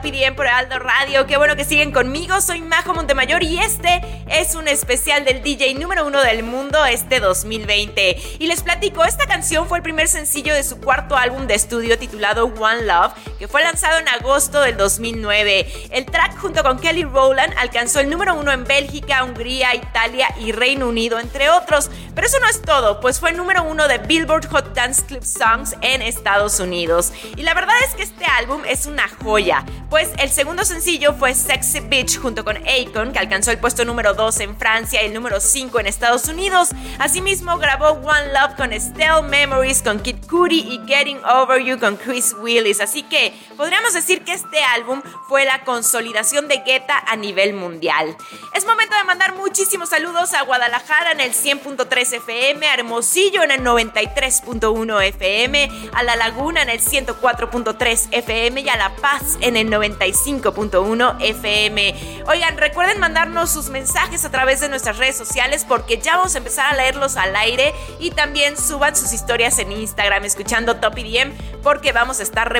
EDM 0.05 0.35
por 0.35 0.49
Aldo 0.49 0.79
Radio. 0.79 1.27
Qué 1.27 1.37
bueno 1.37 1.55
que 1.55 1.65
siguen 1.65 1.93
conmigo. 1.93 2.41
Soy 2.41 2.61
Majo 2.61 2.93
Montemayor 2.93 3.43
y 3.43 3.59
este 3.59 4.01
es 4.29 4.55
un 4.55 4.67
especial 4.67 5.25
del 5.25 5.43
DJ 5.43 5.75
número 5.75 6.07
uno 6.07 6.21
del 6.21 6.43
mundo 6.43 6.85
este 6.85 7.21
2020. 7.21 8.39
Y 8.39 8.47
les 8.47 8.63
platico, 8.63 9.05
esta 9.05 9.27
canción 9.27 9.69
fue 9.69 9.79
el 9.79 9.83
primer 9.83 10.09
sencillo 10.09 10.55
de 10.55 10.65
su 10.65 10.81
cuarto 10.81 11.17
álbum 11.17 11.47
de 11.47 11.55
estudio 11.55 11.99
titulado 11.99 12.47
One 12.47 12.83
Love, 12.83 13.13
que 13.43 13.49
fue 13.49 13.65
lanzado 13.65 13.99
en 13.99 14.07
agosto 14.07 14.61
del 14.61 14.77
2009. 14.77 15.89
El 15.91 16.07
track 16.07 16.39
junto 16.39 16.63
con 16.63 16.79
Kelly 16.79 17.03
Rowland 17.03 17.53
alcanzó 17.59 17.99
el 17.99 18.09
número 18.09 18.37
uno 18.37 18.53
en 18.53 18.63
Bélgica, 18.63 19.25
Hungría, 19.25 19.75
Italia 19.75 20.29
y 20.39 20.53
Reino 20.53 20.89
Unido, 20.89 21.19
entre 21.19 21.51
otros. 21.51 21.91
Pero 22.15 22.25
eso 22.25 22.39
no 22.39 22.47
es 22.47 22.63
todo, 22.63 23.01
pues 23.01 23.19
fue 23.19 23.31
el 23.31 23.37
número 23.37 23.65
uno 23.65 23.89
de 23.89 23.99
Billboard 23.99 24.47
Hot 24.47 24.75
Dance 24.75 25.03
Club 25.07 25.25
Songs 25.25 25.75
en 25.81 26.03
Estados 26.03 26.61
Unidos. 26.61 27.13
Y 27.35 27.43
la 27.43 27.53
verdad 27.55 27.75
es 27.89 27.97
que 27.97 28.05
este 28.05 28.25
álbum 28.27 28.63
es 28.65 28.87
una 28.87 29.09
joya, 29.09 29.65
pues 29.91 30.11
el 30.19 30.31
segundo 30.31 30.65
sencillo 30.65 31.15
fue 31.15 31.35
Sexy 31.35 31.81
Bitch 31.81 32.21
junto 32.21 32.45
con 32.45 32.59
Akon, 32.59 33.13
que 33.13 33.19
alcanzó 33.19 33.51
el 33.51 33.59
puesto 33.59 33.85
número 33.85 34.15
2 34.15 34.39
en 34.41 34.57
Francia 34.57 35.03
y 35.03 35.07
el 35.07 35.15
número 35.15 35.41
5 35.41 35.81
en 35.81 35.87
Estados 35.87 36.29
Unidos. 36.29 36.69
Asimismo, 37.01 37.59
grabó 37.59 37.89
One 37.89 38.33
Love 38.33 38.55
con 38.57 38.73
Estelle 38.73 39.23
Memories 39.23 39.83
con 39.83 39.99
Kid 39.99 40.27
Cudi 40.31 40.61
y 40.61 40.81
Getting 40.87 41.19
Over 41.25 41.65
You 41.65 41.81
con 41.81 41.97
Chris 41.97 42.35
Willis. 42.39 42.81
Así 42.81 43.03
que 43.03 43.32
podríamos 43.57 43.93
decir 43.93 44.25
que 44.25 44.33
este 44.33 44.63
álbum 44.63 45.03
fue 45.29 45.45
la 45.45 45.65
consolidación 45.65 46.49
de 46.49 46.59
Guetta 46.59 46.99
a 47.07 47.17
nivel 47.17 47.55
mundial. 47.55 48.17
Es 48.55 48.65
momento 48.67 48.97
de 48.97 49.05
mandar 49.05 49.35
muchísimos 49.35 49.91
saludos 49.91 50.35
a 50.35 50.43
Guadalajara 50.43 51.13
en 51.13 51.21
el 51.21 51.33
100.3 51.33 52.15
FM, 52.15 52.67
a 52.67 52.75
Hermosillo 52.75 53.43
en 53.43 53.51
el 53.51 53.61
93.1 53.63 55.03
FM, 55.05 55.91
a 55.93 56.03
La 56.03 56.17
Laguna 56.17 56.63
en 56.63 56.71
el 56.71 56.81
104.3 56.81 58.09
FM 58.11 58.61
y 58.61 58.69
a 58.69 58.77
La 58.77 58.95
Paz 58.97 59.37
en 59.41 59.57
el 59.57 59.69
95.1 59.69 61.17
FM. 61.21 62.23
Oigan, 62.27 62.57
recuerden 62.59 63.01
mandarnos 63.01 63.51
sus 63.51 63.69
mensajes 63.69 64.25
a 64.25 64.31
través 64.31 64.61
de 64.61 64.69
nuestras 64.69 64.99
redes 64.99 65.17
sociales 65.17 65.65
porque 65.67 65.99
ya 65.99 66.17
vamos 66.17 66.35
a 66.35 66.39
empezar 66.39 66.73
a 66.73 66.77
leerlos 66.77 67.17
al 67.17 67.35
aire 67.37 67.75
y 67.99 68.11
también 68.11 68.57
suban 68.57 68.97
sus 68.97 69.13
historias 69.13 69.59
en 69.59 69.73
Instagram 69.73 70.25
escuchando 70.25 70.77
Top 70.77 70.97
IDM 70.99 71.33
porque 71.63 71.93
vamos 71.93 72.21
a 72.21 72.23
estar 72.23 72.53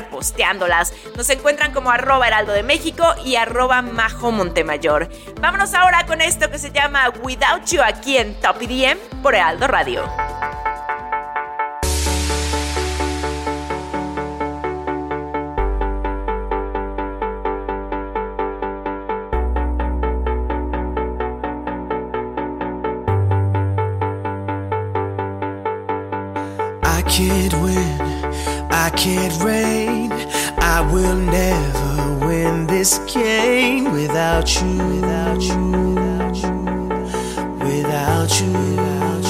Nos 1.15 1.29
encuentran 1.29 1.73
como 1.73 1.91
arroba 1.91 2.27
heraldo 2.27 2.53
de 2.53 2.63
México 2.63 3.05
y 3.25 3.35
arroba 3.35 3.81
majo 3.81 4.31
Montemayor. 4.31 5.09
Vámonos 5.41 5.73
ahora 5.73 6.05
con 6.05 6.21
esto 6.21 6.49
que 6.49 6.59
se 6.59 6.71
llama 6.71 7.09
Without 7.21 7.65
You 7.65 7.81
aquí 7.83 8.17
en 8.17 8.39
Top 8.39 8.57
por 9.21 9.35
Heraldo 9.35 9.67
Radio. 9.67 10.09
can't 27.17 27.53
win, 27.61 27.99
I 28.71 28.89
can't 28.95 29.43
reign. 29.43 30.11
I 30.83 30.91
will 30.91 31.15
never 31.15 32.27
win 32.27 32.67
this 32.67 32.99
game 33.11 33.93
without 33.93 34.53
you, 34.61 34.77
without 34.95 35.41
you, 35.41 35.71
without 35.71 36.35
you, 36.43 36.51
without 37.63 38.31
you, 38.41 38.51
without 38.51 39.23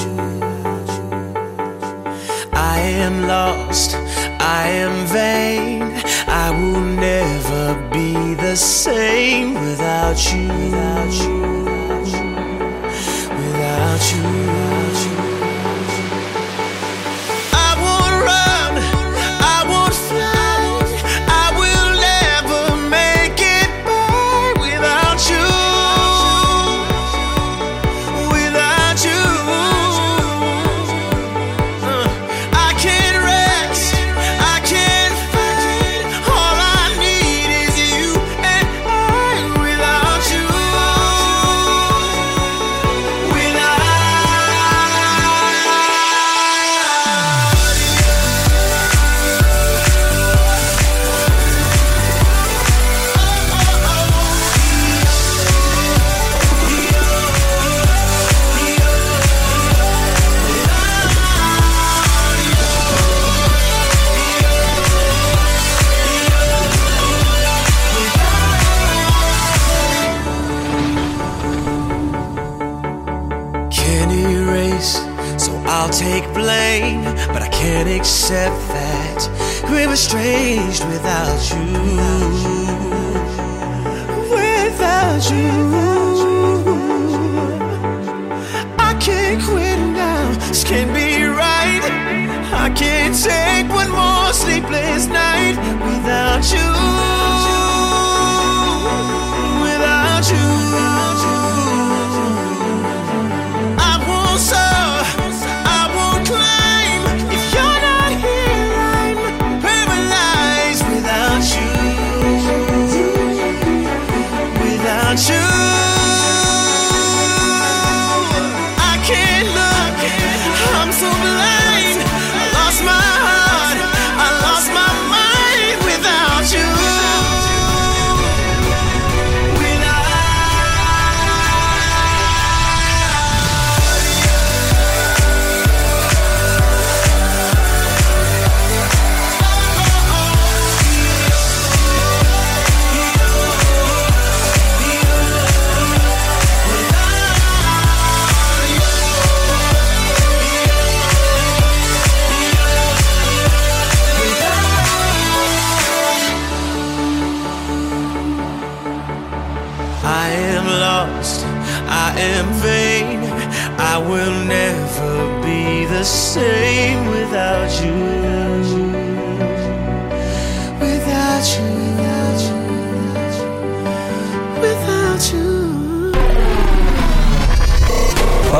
you. 0.95 2.49
I 2.53 2.79
am 2.79 3.27
lost, 3.27 3.93
I 4.39 4.67
am 4.67 5.05
vain. 5.05 5.83
I 6.27 6.49
will 6.49 6.81
never 6.81 7.87
be 7.91 8.33
the 8.33 8.55
same 8.55 9.53
without 9.53 10.33
you, 10.33 10.47
without 10.47 11.13
you, 11.21 11.39
without 13.29 14.11
you. 14.11 14.23
Without 14.23 14.87
you. 14.87 14.92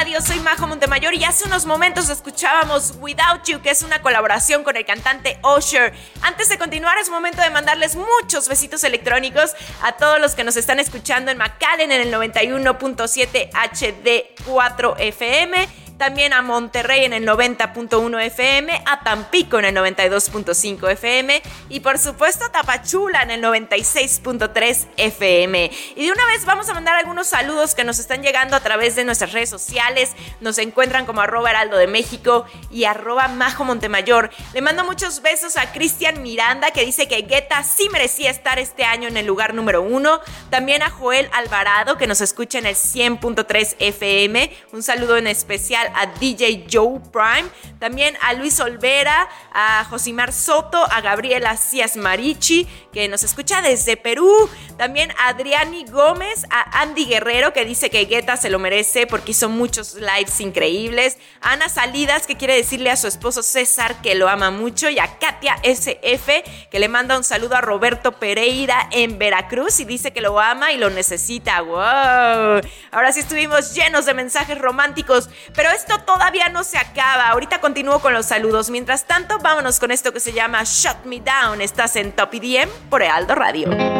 Radio. 0.00 0.22
Soy 0.22 0.40
Majo 0.40 0.66
Montemayor 0.66 1.12
y 1.12 1.24
hace 1.24 1.46
unos 1.46 1.66
momentos 1.66 2.08
escuchábamos 2.08 2.94
Without 3.00 3.44
You, 3.44 3.60
que 3.60 3.68
es 3.68 3.82
una 3.82 4.00
colaboración 4.00 4.64
con 4.64 4.74
el 4.78 4.86
cantante 4.86 5.38
Usher. 5.44 5.92
Antes 6.22 6.48
de 6.48 6.56
continuar, 6.56 6.96
es 6.96 7.10
momento 7.10 7.42
de 7.42 7.50
mandarles 7.50 7.96
muchos 7.96 8.48
besitos 8.48 8.82
electrónicos 8.84 9.52
a 9.82 9.92
todos 9.92 10.18
los 10.18 10.34
que 10.34 10.42
nos 10.42 10.56
están 10.56 10.80
escuchando 10.80 11.30
en 11.30 11.36
McAllen 11.36 11.92
en 11.92 12.00
el 12.00 12.14
91.7 12.14 13.50
HD4 13.50 14.94
FM 15.00 15.68
también 16.00 16.32
a 16.32 16.40
Monterrey 16.40 17.04
en 17.04 17.12
el 17.12 17.26
90.1 17.26 18.24
FM, 18.24 18.84
a 18.86 19.00
Tampico 19.00 19.58
en 19.58 19.66
el 19.66 19.76
92.5 19.76 20.90
FM 20.92 21.42
y 21.68 21.80
por 21.80 21.98
supuesto 21.98 22.46
a 22.46 22.48
Tapachula 22.50 23.22
en 23.22 23.30
el 23.30 23.42
96.3 23.42 24.86
FM. 24.96 25.70
Y 25.96 26.06
de 26.06 26.10
una 26.10 26.24
vez 26.24 26.46
vamos 26.46 26.70
a 26.70 26.74
mandar 26.74 26.96
algunos 26.96 27.26
saludos 27.26 27.74
que 27.74 27.84
nos 27.84 27.98
están 27.98 28.22
llegando 28.22 28.56
a 28.56 28.60
través 28.60 28.96
de 28.96 29.04
nuestras 29.04 29.32
redes 29.32 29.50
sociales. 29.50 30.12
Nos 30.40 30.56
encuentran 30.56 31.04
como 31.04 31.20
arroba 31.20 31.50
heraldo 31.50 31.76
de 31.76 31.86
México 31.86 32.46
y 32.70 32.84
arroba 32.84 33.28
majo 33.28 33.64
Montemayor. 33.64 34.30
Le 34.54 34.62
mando 34.62 34.84
muchos 34.84 35.20
besos 35.20 35.58
a 35.58 35.70
Cristian 35.70 36.22
Miranda 36.22 36.70
que 36.70 36.86
dice 36.86 37.08
que 37.08 37.20
Guetta 37.20 37.62
sí 37.62 37.90
merecía 37.90 38.30
estar 38.30 38.58
este 38.58 38.84
año 38.84 39.06
en 39.06 39.18
el 39.18 39.26
lugar 39.26 39.52
número 39.52 39.82
uno. 39.82 40.20
También 40.48 40.82
a 40.82 40.88
Joel 40.88 41.28
Alvarado 41.34 41.98
que 41.98 42.06
nos 42.06 42.22
escucha 42.22 42.58
en 42.58 42.64
el 42.64 42.74
100.3 42.74 43.76
FM. 43.78 44.50
Un 44.72 44.82
saludo 44.82 45.18
en 45.18 45.26
especial 45.26 45.89
a 45.94 46.06
DJ 46.06 46.66
Joe 46.70 47.00
Prime, 47.12 47.48
también 47.78 48.16
a 48.22 48.34
Luis 48.34 48.58
Olvera, 48.60 49.28
a 49.52 49.84
Josimar 49.84 50.32
Soto, 50.32 50.82
a 50.90 51.00
Gabriela 51.00 51.56
Cias 51.56 51.96
Marichi, 51.96 52.66
que 52.92 53.08
nos 53.08 53.22
escucha 53.22 53.62
desde 53.62 53.96
Perú, 53.96 54.48
también 54.80 55.12
Adriani 55.18 55.84
Gómez, 55.84 56.46
a 56.48 56.80
Andy 56.80 57.04
Guerrero, 57.04 57.52
que 57.52 57.66
dice 57.66 57.90
que 57.90 58.06
Guetta 58.06 58.38
se 58.38 58.48
lo 58.48 58.58
merece 58.58 59.06
porque 59.06 59.32
hizo 59.32 59.50
muchos 59.50 59.96
lives 59.96 60.40
increíbles, 60.40 61.18
Ana 61.42 61.68
Salidas, 61.68 62.26
que 62.26 62.38
quiere 62.38 62.56
decirle 62.56 62.90
a 62.90 62.96
su 62.96 63.06
esposo 63.06 63.42
César 63.42 64.00
que 64.00 64.14
lo 64.14 64.26
ama 64.26 64.50
mucho, 64.50 64.88
y 64.88 64.98
a 64.98 65.18
Katia 65.18 65.58
SF, 65.62 66.68
que 66.70 66.78
le 66.78 66.88
manda 66.88 67.18
un 67.18 67.24
saludo 67.24 67.56
a 67.56 67.60
Roberto 67.60 68.12
Pereira 68.12 68.88
en 68.90 69.18
Veracruz 69.18 69.80
y 69.80 69.84
dice 69.84 70.14
que 70.14 70.22
lo 70.22 70.40
ama 70.40 70.72
y 70.72 70.78
lo 70.78 70.88
necesita. 70.88 71.60
¡Wow! 71.60 72.62
Ahora 72.90 73.12
sí 73.12 73.20
estuvimos 73.20 73.74
llenos 73.74 74.06
de 74.06 74.14
mensajes 74.14 74.56
románticos, 74.56 75.28
pero 75.54 75.68
esto 75.72 76.00
todavía 76.06 76.48
no 76.48 76.64
se 76.64 76.78
acaba. 76.78 77.28
Ahorita 77.28 77.60
continúo 77.60 78.00
con 78.00 78.14
los 78.14 78.24
saludos. 78.24 78.70
Mientras 78.70 79.04
tanto, 79.04 79.40
vámonos 79.40 79.78
con 79.78 79.90
esto 79.90 80.14
que 80.14 80.20
se 80.20 80.32
llama 80.32 80.62
Shut 80.64 81.04
Me 81.04 81.20
Down. 81.20 81.60
Estás 81.60 81.96
en 81.96 82.12
Top 82.12 82.32
EDM 82.32 82.70
por 82.88 83.02
Ealdo 83.02 83.34
Radio. 83.34 83.99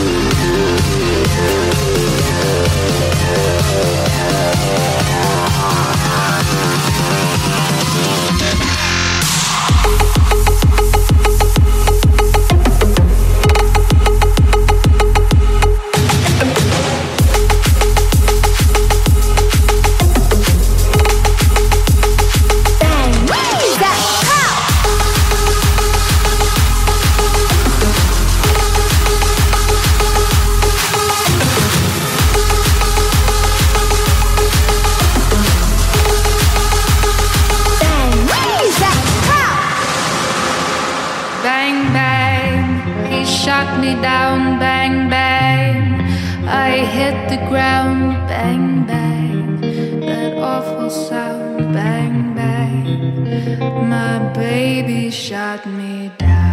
Thank 0.00 0.34
you. 4.94 4.99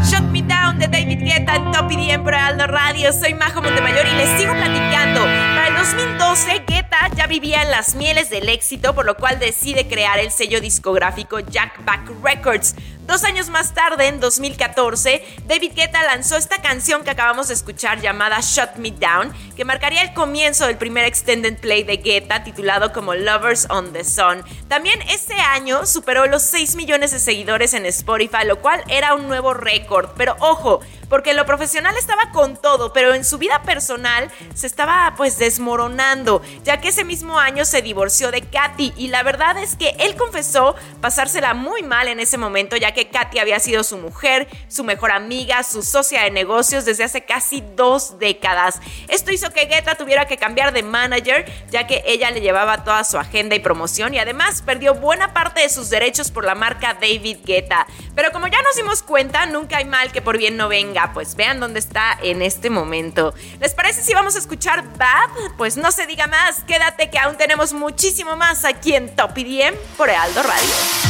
Shut 0.03 0.23
Me 0.31 0.41
Down 0.41 0.79
de 0.79 0.87
David 0.87 1.19
Guetta 1.19 1.55
en 1.55 1.71
Top 1.71 1.91
EDM 1.91 2.23
por 2.23 2.33
Aldo 2.33 2.65
Radio. 2.67 3.11
Soy 3.11 3.33
Majo 3.33 3.61
Montemayor 3.61 4.05
y 4.05 4.15
les 4.15 4.29
sigo 4.39 4.53
platicando. 4.53 5.21
Para 5.21 5.67
el 5.67 5.75
2012, 5.75 6.63
Guetta 6.65 7.09
ya 7.15 7.27
vivía 7.27 7.63
en 7.63 7.71
las 7.71 7.95
mieles 7.95 8.29
del 8.29 8.47
éxito, 8.47 8.95
por 8.95 9.05
lo 9.05 9.17
cual 9.17 9.37
decide 9.39 9.87
crear 9.87 10.19
el 10.19 10.31
sello 10.31 10.61
discográfico 10.61 11.41
Jack 11.41 11.83
Back 11.83 12.09
Records. 12.23 12.75
Dos 13.07 13.23
años 13.23 13.49
más 13.49 13.73
tarde, 13.73 14.07
en 14.07 14.19
2014, 14.19 15.23
David 15.45 15.71
Guetta 15.75 16.03
lanzó 16.03 16.35
esta 16.35 16.61
canción 16.61 17.05
que 17.05 17.11
acabamos 17.11 17.47
de 17.47 17.53
escuchar 17.53 18.01
llamada 18.01 18.41
Shut 18.41 18.75
Me 18.75 18.91
Down, 18.91 19.33
que 19.55 19.63
marcaría 19.63 20.01
el 20.01 20.13
comienzo 20.13 20.67
del 20.67 20.75
primer 20.75 21.05
extended 21.05 21.57
play 21.57 21.83
de 21.83 21.97
Guetta 21.97 22.43
titulado 22.43 22.91
como 22.91 23.15
Lovers 23.15 23.65
on 23.69 23.93
the 23.93 24.03
Sun. 24.03 24.43
También 24.67 25.01
ese 25.03 25.35
año 25.35 25.85
superó 25.85 26.27
los 26.27 26.41
6 26.43 26.75
millones 26.75 27.11
de 27.11 27.19
seguidores 27.19 27.73
en 27.73 27.85
Spotify, 27.85 28.45
lo 28.45 28.59
cual 28.59 28.83
era 28.89 29.15
un 29.15 29.29
nuevo 29.29 29.53
récord. 29.53 30.09
Pero 30.17 30.35
ojo, 30.41 30.81
porque 31.09 31.31
en 31.31 31.37
lo 31.37 31.45
profesional 31.45 31.95
estaba 31.97 32.31
con 32.31 32.57
todo, 32.57 32.93
pero 32.93 33.13
en 33.13 33.23
su 33.23 33.37
vida 33.37 33.61
personal 33.63 34.29
se 34.53 34.67
estaba 34.67 35.13
pues 35.15 35.37
desmoronando, 35.37 36.41
ya 36.63 36.79
que 36.79 36.89
ese 36.89 37.03
mismo 37.03 37.39
año 37.39 37.65
se 37.65 37.81
divorció 37.81 38.31
de 38.31 38.41
Katy 38.41 38.93
y 38.97 39.07
la 39.07 39.23
verdad 39.23 39.57
es 39.57 39.75
que 39.75 39.95
él 39.99 40.15
confesó 40.15 40.75
pasársela 41.01 41.53
muy 41.53 41.83
mal 41.83 42.07
en 42.07 42.19
ese 42.19 42.37
momento, 42.37 42.75
ya 42.77 42.93
que 42.93 43.09
Katy 43.09 43.39
había 43.39 43.59
sido 43.59 43.83
su 43.83 43.97
mujer, 43.97 44.47
su 44.67 44.83
mejor 44.83 45.11
amiga, 45.11 45.63
su 45.63 45.83
socia 45.83 46.23
de 46.23 46.31
negocios 46.31 46.85
desde 46.85 47.03
hace 47.03 47.25
casi 47.25 47.63
dos 47.75 48.19
décadas. 48.19 48.79
Esto 49.07 49.31
hizo 49.31 49.51
que 49.51 49.65
Guetta 49.65 49.95
tuviera 49.95 50.27
que 50.27 50.37
cambiar 50.37 50.73
de 50.73 50.83
manager, 50.83 51.45
ya 51.69 51.87
que 51.87 52.03
ella 52.05 52.31
le 52.31 52.41
llevaba 52.41 52.83
toda 52.83 53.03
su 53.03 53.17
agenda 53.17 53.55
y 53.55 53.59
promoción 53.59 54.13
y 54.13 54.19
además 54.19 54.61
perdió 54.61 54.95
buena 54.95 55.33
parte 55.33 55.61
de 55.61 55.69
sus 55.69 55.89
derechos 55.89 56.31
por 56.31 56.45
la 56.45 56.55
marca 56.55 56.95
David 56.99 57.39
Guetta. 57.45 57.87
Pero 58.17 58.31
como 58.31 58.47
ya 58.47 58.59
nos 58.63 58.75
dimos 58.75 59.03
cuenta, 59.03 59.45
nunca 59.45 59.77
hay 59.77 59.85
mal 59.85 60.11
que 60.11 60.23
por 60.23 60.39
bien 60.39 60.57
no 60.57 60.67
venga, 60.67 61.13
pues 61.13 61.35
vean 61.35 61.59
dónde 61.59 61.77
está 61.77 62.17
en 62.23 62.41
este 62.41 62.71
momento. 62.71 63.35
¿Les 63.59 63.75
parece 63.75 64.01
si 64.01 64.15
vamos 64.15 64.35
a 64.35 64.39
escuchar 64.39 64.83
Bad? 64.97 65.29
Pues 65.55 65.77
no 65.77 65.91
se 65.91 66.07
diga 66.07 66.25
más, 66.25 66.63
quédate 66.63 67.11
que 67.11 67.19
aún 67.19 67.37
tenemos 67.37 67.73
muchísimo 67.73 68.35
más 68.35 68.65
aquí 68.65 68.95
en 68.95 69.15
Top 69.15 69.37
IDM 69.37 69.75
por 69.97 70.09
Aldo 70.09 70.41
Radio. 70.41 71.07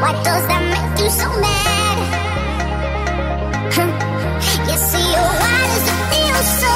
Why 0.00 0.12
does 0.22 0.46
that 0.48 0.62
make 0.74 1.00
you 1.00 1.10
so 1.10 1.28
mad? 1.40 1.98
you 4.68 4.78
see, 4.90 5.08
why 5.40 5.58
does 5.70 5.86
it 5.92 6.00
feel 6.10 6.40
so 6.60 6.73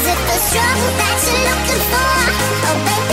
Is 0.00 0.06
it 0.06 0.16
the 0.16 0.38
struggle 0.48 0.92
that 0.96 1.18
you're 1.28 1.44
looking 1.44 1.82
for? 1.92 2.08
Oh, 2.68 2.84
baby. 2.86 3.09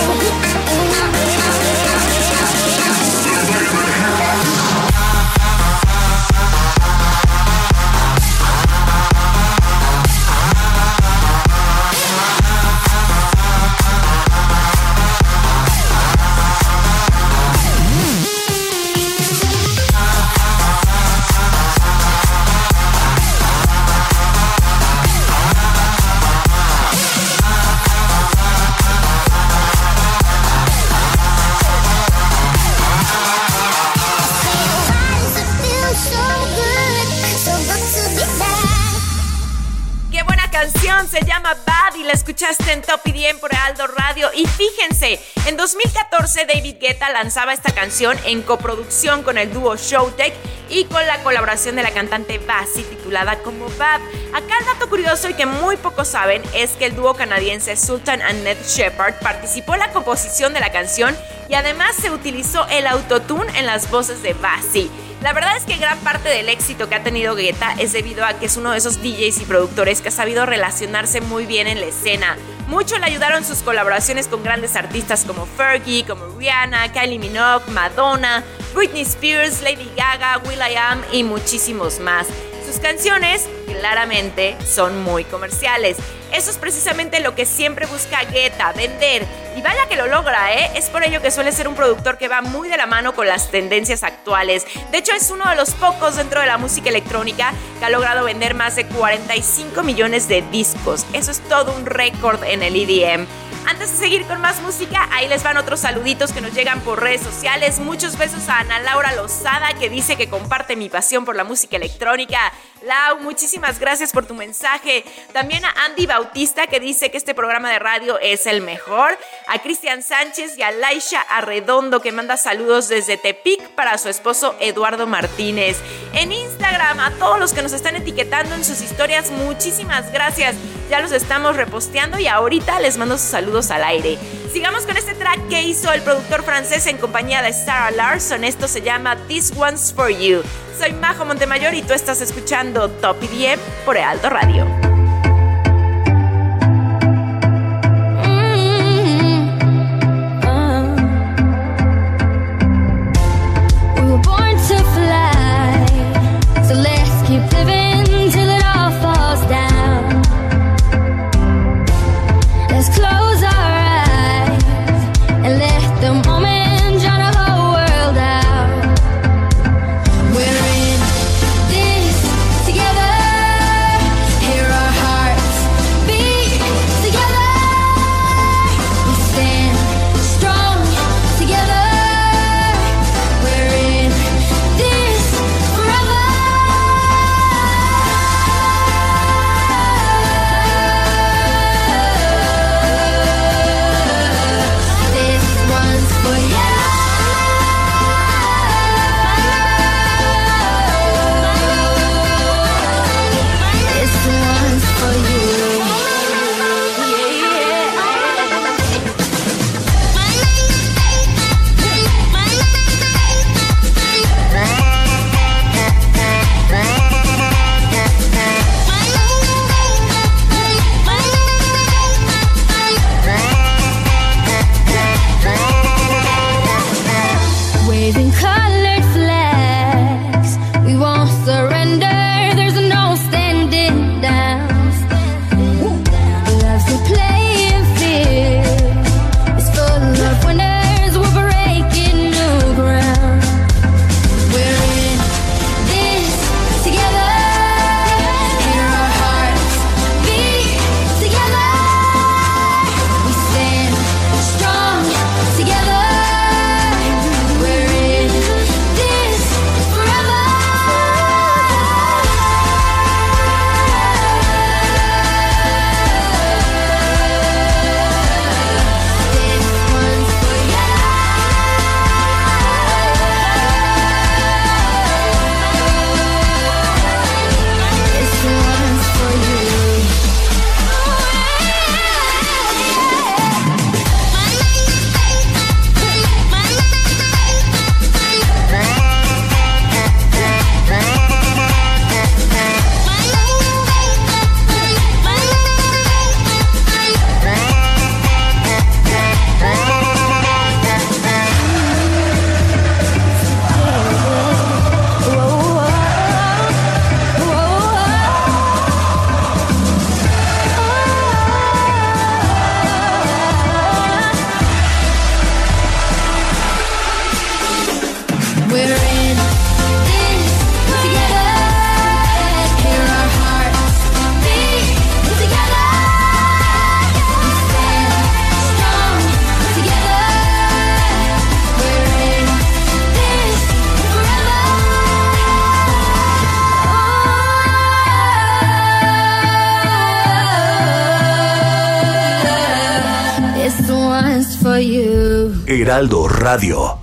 Y 44.33 44.47
fíjense, 44.47 45.19
en 45.45 45.57
2014 45.57 46.47
David 46.47 46.77
Guetta 46.79 47.11
lanzaba 47.11 47.53
esta 47.53 47.71
canción 47.71 48.17
en 48.25 48.41
coproducción 48.41 49.21
con 49.21 49.37
el 49.37 49.53
dúo 49.53 49.75
Showtech 49.75 50.33
y 50.69 50.85
con 50.85 51.05
la 51.05 51.21
colaboración 51.21 51.75
de 51.75 51.83
la 51.83 51.91
cantante 51.91 52.39
Bassi 52.39 52.81
titulada 52.81 53.37
como 53.43 53.69
Bad. 53.77 54.01
Acá 54.33 54.55
el 54.59 54.65
dato 54.65 54.89
curioso 54.89 55.29
y 55.29 55.35
que 55.35 55.45
muy 55.45 55.77
pocos 55.77 56.07
saben 56.07 56.41
es 56.55 56.71
que 56.71 56.87
el 56.87 56.95
dúo 56.95 57.13
canadiense 57.13 57.77
Sultan 57.77 58.23
and 58.23 58.43
Ned 58.43 58.57
Shepard 58.65 59.19
participó 59.19 59.75
en 59.75 59.81
la 59.81 59.91
composición 59.91 60.51
de 60.51 60.61
la 60.61 60.71
canción 60.71 61.15
y 61.47 61.53
además 61.53 61.95
se 61.95 62.09
utilizó 62.09 62.65
el 62.69 62.87
autotune 62.87 63.57
en 63.59 63.67
las 63.67 63.91
voces 63.91 64.23
de 64.23 64.33
Bassi. 64.33 64.89
La 65.21 65.33
verdad 65.33 65.57
es 65.57 65.63
que 65.63 65.77
gran 65.77 65.97
parte 65.99 66.29
del 66.29 66.47
éxito 66.47 66.87
que 66.87 66.95
ha 66.95 67.03
tenido 67.03 67.35
Guetta 67.35 67.73
es 67.79 67.91
debido 67.91 68.23
a 68.23 68.33
que 68.33 68.45
es 68.45 68.55
uno 68.55 68.71
de 68.71 68.77
esos 68.77 69.01
DJs 69.01 69.41
y 69.41 69.45
productores 69.45 70.01
que 70.01 70.09
ha 70.09 70.11
sabido 70.11 70.45
relacionarse 70.45 71.21
muy 71.21 71.45
bien 71.47 71.67
en 71.67 71.79
la 71.79 71.87
escena. 71.87 72.37
Mucho 72.67 72.99
le 72.99 73.05
ayudaron 73.05 73.43
sus 73.43 73.59
colaboraciones 73.59 74.27
con 74.27 74.43
grandes 74.43 74.75
artistas 74.75 75.23
como 75.25 75.45
Fergie, 75.45 76.05
como 76.05 76.27
Rihanna, 76.37 76.91
Kylie 76.91 77.17
Minogue, 77.17 77.63
Madonna, 77.71 78.43
Britney 78.75 79.01
Spears, 79.01 79.63
Lady 79.63 79.89
Gaga, 79.95 80.39
will.i.am 80.45 81.01
y 81.11 81.23
muchísimos 81.23 81.99
más. 81.99 82.27
Sus 82.67 82.79
canciones 82.79 83.47
claramente 83.79 84.57
son 84.65 85.01
muy 85.01 85.23
comerciales. 85.23 85.95
Eso 86.33 86.51
es 86.51 86.57
precisamente 86.57 87.21
lo 87.21 87.33
que 87.33 87.45
siempre 87.45 87.85
busca 87.85 88.25
Guetta, 88.25 88.73
vender. 88.73 89.25
Y 89.55 89.61
vaya 89.61 89.87
que 89.87 89.95
lo 89.95 90.07
logra, 90.07 90.53
¿eh? 90.53 90.71
Es 90.75 90.89
por 90.89 91.01
ello 91.05 91.21
que 91.21 91.31
suele 91.31 91.53
ser 91.53 91.69
un 91.69 91.75
productor 91.75 92.17
que 92.17 92.27
va 92.27 92.41
muy 92.41 92.67
de 92.67 92.75
la 92.75 92.85
mano 92.85 93.15
con 93.15 93.25
las 93.25 93.51
tendencias 93.51 94.03
actuales. 94.03 94.67
De 94.91 94.97
hecho, 94.97 95.13
es 95.13 95.31
uno 95.31 95.49
de 95.49 95.55
los 95.55 95.71
pocos 95.75 96.17
dentro 96.17 96.41
de 96.41 96.47
la 96.47 96.57
música 96.57 96.89
electrónica 96.89 97.53
que 97.79 97.85
ha 97.85 97.89
logrado 97.89 98.25
vender 98.25 98.53
más 98.53 98.75
de 98.75 98.85
45 98.85 99.81
millones 99.83 100.27
de 100.27 100.41
discos. 100.51 101.05
Eso 101.13 101.31
es 101.31 101.39
todo 101.47 101.73
un 101.73 101.85
récord 101.85 102.43
en 102.43 102.63
el 102.63 102.75
EDM. 102.75 103.25
Antes 103.69 103.91
de 103.91 103.97
seguir 103.97 104.25
con 104.27 104.39
más 104.39 104.61
música, 104.61 105.09
ahí 105.11 105.27
les 105.27 105.43
van 105.43 105.57
otros 105.57 105.81
saluditos 105.81 106.31
que 106.31 106.39
nos 106.39 106.53
llegan 106.53 106.79
por 106.79 107.01
redes 107.01 107.19
sociales. 107.19 107.79
Muchos 107.79 108.17
besos 108.17 108.47
a 108.47 108.59
Ana 108.59 108.79
Laura 108.79 109.13
Lozada 109.13 109.73
que 109.77 109.89
dice 109.89 110.15
que 110.15 110.29
comparte 110.29 110.77
mi 110.77 110.87
pasión 110.87 111.25
por 111.25 111.35
la 111.35 111.43
música 111.43 111.75
electrónica. 111.75 112.39
Lau, 112.87 113.19
muchísimas 113.19 113.79
gracias 113.79 114.13
por 114.13 114.25
tu 114.25 114.33
mensaje. 114.33 115.03
También 115.33 115.65
a 115.65 115.73
Andy 115.85 116.05
Bautista 116.05 116.67
que 116.67 116.79
dice 116.79 117.11
que 117.11 117.17
este 117.17 117.35
programa 117.35 117.69
de 117.69 117.79
radio 117.79 118.17
es 118.19 118.47
el 118.47 118.61
mejor. 118.61 119.17
A 119.47 119.59
Cristian 119.59 120.01
Sánchez 120.01 120.57
y 120.57 120.63
a 120.63 120.71
Laisha 120.71 121.19
Arredondo 121.21 122.01
que 122.01 122.13
manda 122.13 122.37
saludos 122.37 122.87
desde 122.87 123.17
Tepic 123.17 123.69
para 123.71 123.97
su 123.97 124.07
esposo 124.07 124.55
Eduardo 124.61 125.05
Martínez. 125.05 125.77
En 126.13 126.31
Instagram, 126.31 126.99
a 127.01 127.11
todos 127.11 127.39
los 127.39 127.53
que 127.53 127.61
nos 127.61 127.73
están 127.73 127.97
etiquetando 127.97 128.55
en 128.55 128.63
sus 128.63 128.81
historias, 128.81 129.31
muchísimas 129.31 130.11
gracias. 130.13 130.55
Ya 130.89 131.01
los 131.01 131.11
estamos 131.11 131.57
reposteando 131.57 132.17
y 132.17 132.27
ahorita 132.27 132.79
les 132.79 132.97
mando 132.97 133.17
sus 133.17 133.27
saludos 133.27 133.69
al 133.69 133.83
aire. 133.83 134.17
Sigamos 134.51 134.85
con 134.85 134.97
este 134.97 135.13
track 135.13 135.49
que 135.49 135.61
hizo 135.63 135.91
el 135.91 136.01
productor 136.01 136.43
francés 136.43 136.87
en 136.87 136.97
compañía 136.97 137.41
de 137.41 137.53
Sarah 137.53 137.91
Larson. 137.91 138.43
Esto 138.43 138.67
se 138.67 138.81
llama 138.81 139.17
This 139.27 139.53
One's 139.55 139.93
For 139.93 140.09
You. 140.09 140.41
Soy 140.79 140.93
Majo 140.93 141.25
Montemayor 141.25 141.73
y 141.73 141.81
tú 141.81 141.93
estás 141.93 142.21
escuchando 142.21 142.89
Top 142.89 143.17
IDM 143.21 143.59
por 143.85 143.97
Alto 143.97 144.29
Radio. 144.29 144.86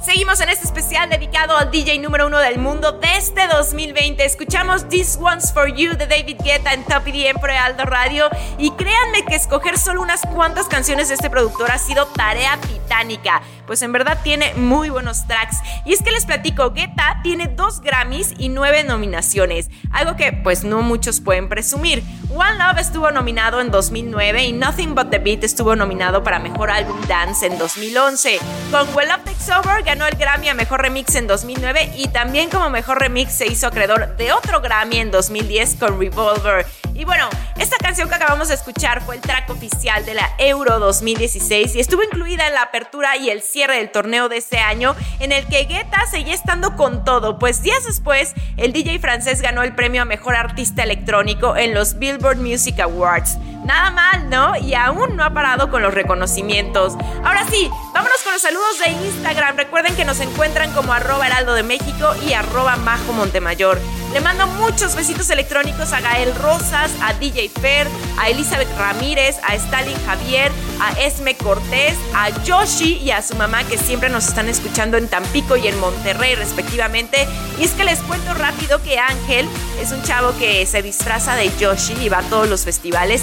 Seguimos 0.01 0.41
en 0.41 0.49
este 0.49 0.65
especial 0.65 1.11
dedicado 1.11 1.55
al 1.59 1.71
DJ 1.71 1.99
número 1.99 2.29
uno 2.29 2.39
del 2.39 2.59
mundo 2.59 2.93
de 2.93 3.19
este 3.19 3.47
2020. 3.47 4.25
Escuchamos 4.25 4.89
This 4.89 5.19
One's 5.21 5.53
For 5.53 5.69
You 5.71 5.99
de 5.99 6.07
David 6.07 6.39
Guetta 6.43 6.73
en 6.73 6.83
Top 6.85 7.07
EDM 7.07 7.39
por 7.39 7.51
Heraldo 7.51 7.85
Radio. 7.85 8.31
Y 8.57 8.71
créanme 8.71 9.23
que 9.27 9.35
escoger 9.35 9.77
solo 9.77 10.01
unas 10.01 10.23
cuantas 10.23 10.65
canciones 10.67 11.09
de 11.09 11.17
este 11.17 11.29
productor 11.29 11.71
ha 11.71 11.77
sido 11.77 12.07
tarea 12.07 12.57
titánica 12.57 13.43
pues 13.67 13.83
en 13.83 13.93
verdad 13.93 14.19
tiene 14.23 14.55
muy 14.55 14.91
buenos 14.91 15.27
tracks. 15.27 15.59
Y 15.85 15.93
es 15.93 16.03
que 16.03 16.11
les 16.11 16.27
platico, 16.27 16.73
Guetta 16.73 17.21
tiene 17.23 17.49
dos 17.49 17.81
Grammys 17.81 18.35
y 18.39 18.49
nueve 18.49 18.85
nominaciones, 18.85 19.71
algo 19.91 20.17
que 20.17 20.33
pues 20.33 20.65
no 20.65 20.83
muchos 20.83 21.21
pueden 21.21 21.49
presumir. 21.49 22.03
One 22.35 22.59
Love 22.59 22.81
estuvo 22.81 23.13
nominado 23.13 23.61
en 23.61 23.71
2009 23.71 24.43
y 24.43 24.53
Nothing 24.53 24.97
But 24.97 25.09
The 25.09 25.21
Beat 25.21 25.45
estuvo 25.45 25.77
nominado 25.77 26.25
para 26.25 26.41
Mejor 26.41 26.69
Álbum 26.69 27.01
Dance 27.07 27.47
en 27.47 27.59
2011. 27.59 28.41
Con 28.73 28.93
Well 28.93 29.11
Up 29.17 29.23
Takes 29.23 29.53
Over 29.57 29.85
ganó 29.85 30.05
el 30.05 30.17
Grammy 30.17 30.49
a 30.49 30.55
Mejor 30.55 30.83
Remix 30.83 31.15
en 31.15 31.29
2009 31.29 31.93
y 31.97 32.09
también 32.09 32.51
como 32.51 32.71
Mejor 32.71 32.99
Remix 32.99 33.35
se 33.35 33.47
hizo 33.47 33.69
acreedor 33.69 34.17
de 34.17 34.33
otro 34.33 34.61
Grammy 34.61 34.97
en 34.97 35.13
2010 35.13 35.77
con 35.77 36.01
Revolver. 36.01 36.67
Y 36.95 37.05
bueno, 37.05 37.29
esta 37.59 37.77
canción 37.79 38.09
que 38.09 38.15
acabamos 38.15 38.49
de 38.49 38.55
escuchar 38.55 39.03
fue 39.03 39.17
el 39.17 39.21
track 39.21 39.51
oficial 39.51 40.05
de 40.07 40.15
la 40.15 40.31
Euro 40.39 40.79
2016 40.79 41.75
y 41.75 41.81
estuvo 41.81 42.05
incluida 42.05 42.47
en 42.47 42.55
la 42.55 42.63
apertura 42.63 43.17
y 43.17 43.31
el 43.31 43.43
cierre 43.43 43.79
del 43.79 43.91
torneo 43.91 44.29
de 44.29 44.37
ese 44.37 44.59
año 44.59 44.95
en 45.19 45.33
el 45.33 45.45
que 45.47 45.65
Guetta 45.65 46.07
seguía 46.09 46.35
estando 46.35 46.77
con 46.77 47.05
todo, 47.05 47.39
pues 47.41 47.63
días 47.63 47.85
después 47.85 48.35
el 48.57 48.73
DJ 48.73 49.01
francés 49.01 49.43
ganó 49.43 49.65
el 49.65 49.75
premio 49.75 50.03
a 50.03 50.05
Mejor 50.05 50.37
Artista 50.37 50.85
Electrónico 50.85 51.57
en 51.57 51.75
los 51.75 51.99
Billboard 51.99 52.39
Music 52.39 52.79
Awards. 52.79 53.39
Nada 53.65 53.91
mal, 53.91 54.29
¿no? 54.29 54.57
Y 54.57 54.75
aún 54.75 55.17
no 55.17 55.25
ha 55.25 55.31
parado 55.31 55.71
con 55.71 55.83
los 55.83 55.95
reconocimientos. 55.95 56.95
Ahora 57.25 57.47
sí, 57.51 57.71
vámonos 57.95 58.23
con 58.23 58.35
los 58.35 58.43
saludos 58.43 58.79
de 58.79 58.91
Instagram. 59.07 59.57
Recuerden 59.57 59.97
que 59.97 60.05
nos 60.05 60.21
encuentran 60.21 60.71
como 60.73 60.93
arroba 60.93 61.27
heraldo 61.27 61.55
de 61.55 61.63
México 61.63 62.15
y 62.29 62.35
arroba 62.35 62.77
majo 62.77 63.13
Montemayor. 63.15 63.81
Le 64.13 64.21
mando 64.21 64.47
muchos 64.47 64.95
besitos 64.95 65.29
electrónicos 65.31 65.93
a 65.93 66.01
Gael 66.01 66.33
Rosas, 66.37 66.93
a 67.03 67.15
DJ 67.15 67.49
Fer, 67.49 67.89
a 68.17 68.29
Elizabeth 68.29 68.69
Ramírez, 68.79 69.39
a 69.43 69.57
Stalin 69.57 69.97
Javier, 70.07 70.53
a 70.81 70.93
Esme 71.01 71.37
Cortés, 71.37 71.97
a 72.15 72.31
Yoshi 72.45 72.99
y 72.99 73.11
a 73.11 73.23
su 73.23 73.35
mamá 73.35 73.65
que 73.65 73.77
siempre 73.77 74.11
nos 74.11 74.29
están 74.29 74.49
escuchando 74.49 74.99
en 74.99 75.09
Tampico 75.09 75.57
y 75.57 75.67
en 75.67 75.81
Monterrey 75.81 76.37
respectivamente. 76.37 77.27
Y 77.59 77.65
es 77.65 77.73
que 77.73 77.83
les 77.83 77.99
cuento 78.01 78.35
rápido 78.35 78.81
que 78.83 79.01
Ángel 79.01 79.49
es 79.81 79.91
un 79.91 80.01
chavo 80.05 80.33
que 80.39 80.65
se 80.67 80.81
disfraza 80.81 81.35
de 81.35 81.51
Yoshi 81.59 81.95
y 82.01 82.09
va 82.09 82.19
a 82.19 82.23
todos 82.23 82.49
los 82.49 82.65
festivales 82.65 83.23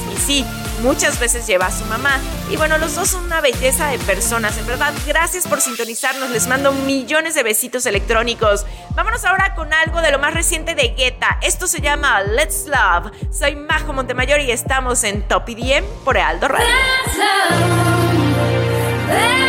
muchas 0.82 1.20
veces 1.20 1.48
lleva 1.48 1.68
a 1.68 1.72
su 1.72 1.86
mamá. 1.86 2.20
Y 2.50 2.58
bueno, 2.58 2.78
los 2.78 2.96
dos 2.96 3.10
son 3.10 3.26
una 3.26 3.42
belleza 3.42 3.88
de 3.88 4.00
personas, 4.00 4.58
en 4.58 4.66
verdad. 4.66 4.94
Gracias 5.06 5.48
por 5.48 5.62
sintonizarnos, 5.62 6.30
les 6.30 6.48
mando 6.48 6.72
millones 6.72 7.36
de 7.36 7.44
besitos 7.44 7.86
electrónicos. 7.86 8.66
Vámonos 8.96 9.24
ahora 9.26 9.54
con 9.56 9.74
algo 9.74 10.02
de 10.02 10.12
lo 10.12 10.20
más 10.20 10.34
reciente 10.34 10.76
de 10.76 10.90
Guetta. 10.90 11.38
Esto 11.42 11.68
se 11.68 11.82
llama 11.82 12.22
Let's 12.22 12.66
Love. 12.68 13.12
Soy 13.32 13.56
Majo 13.56 13.94
Montemayor 13.94 14.42
y 14.42 14.52
estamos 14.52 15.04
en 15.04 15.28
Top 15.28 15.48
IDM 15.48 15.86
por 16.04 16.18
Aldo 16.18 16.48
Radio. 16.48 16.68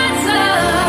estrenó 0.02 0.81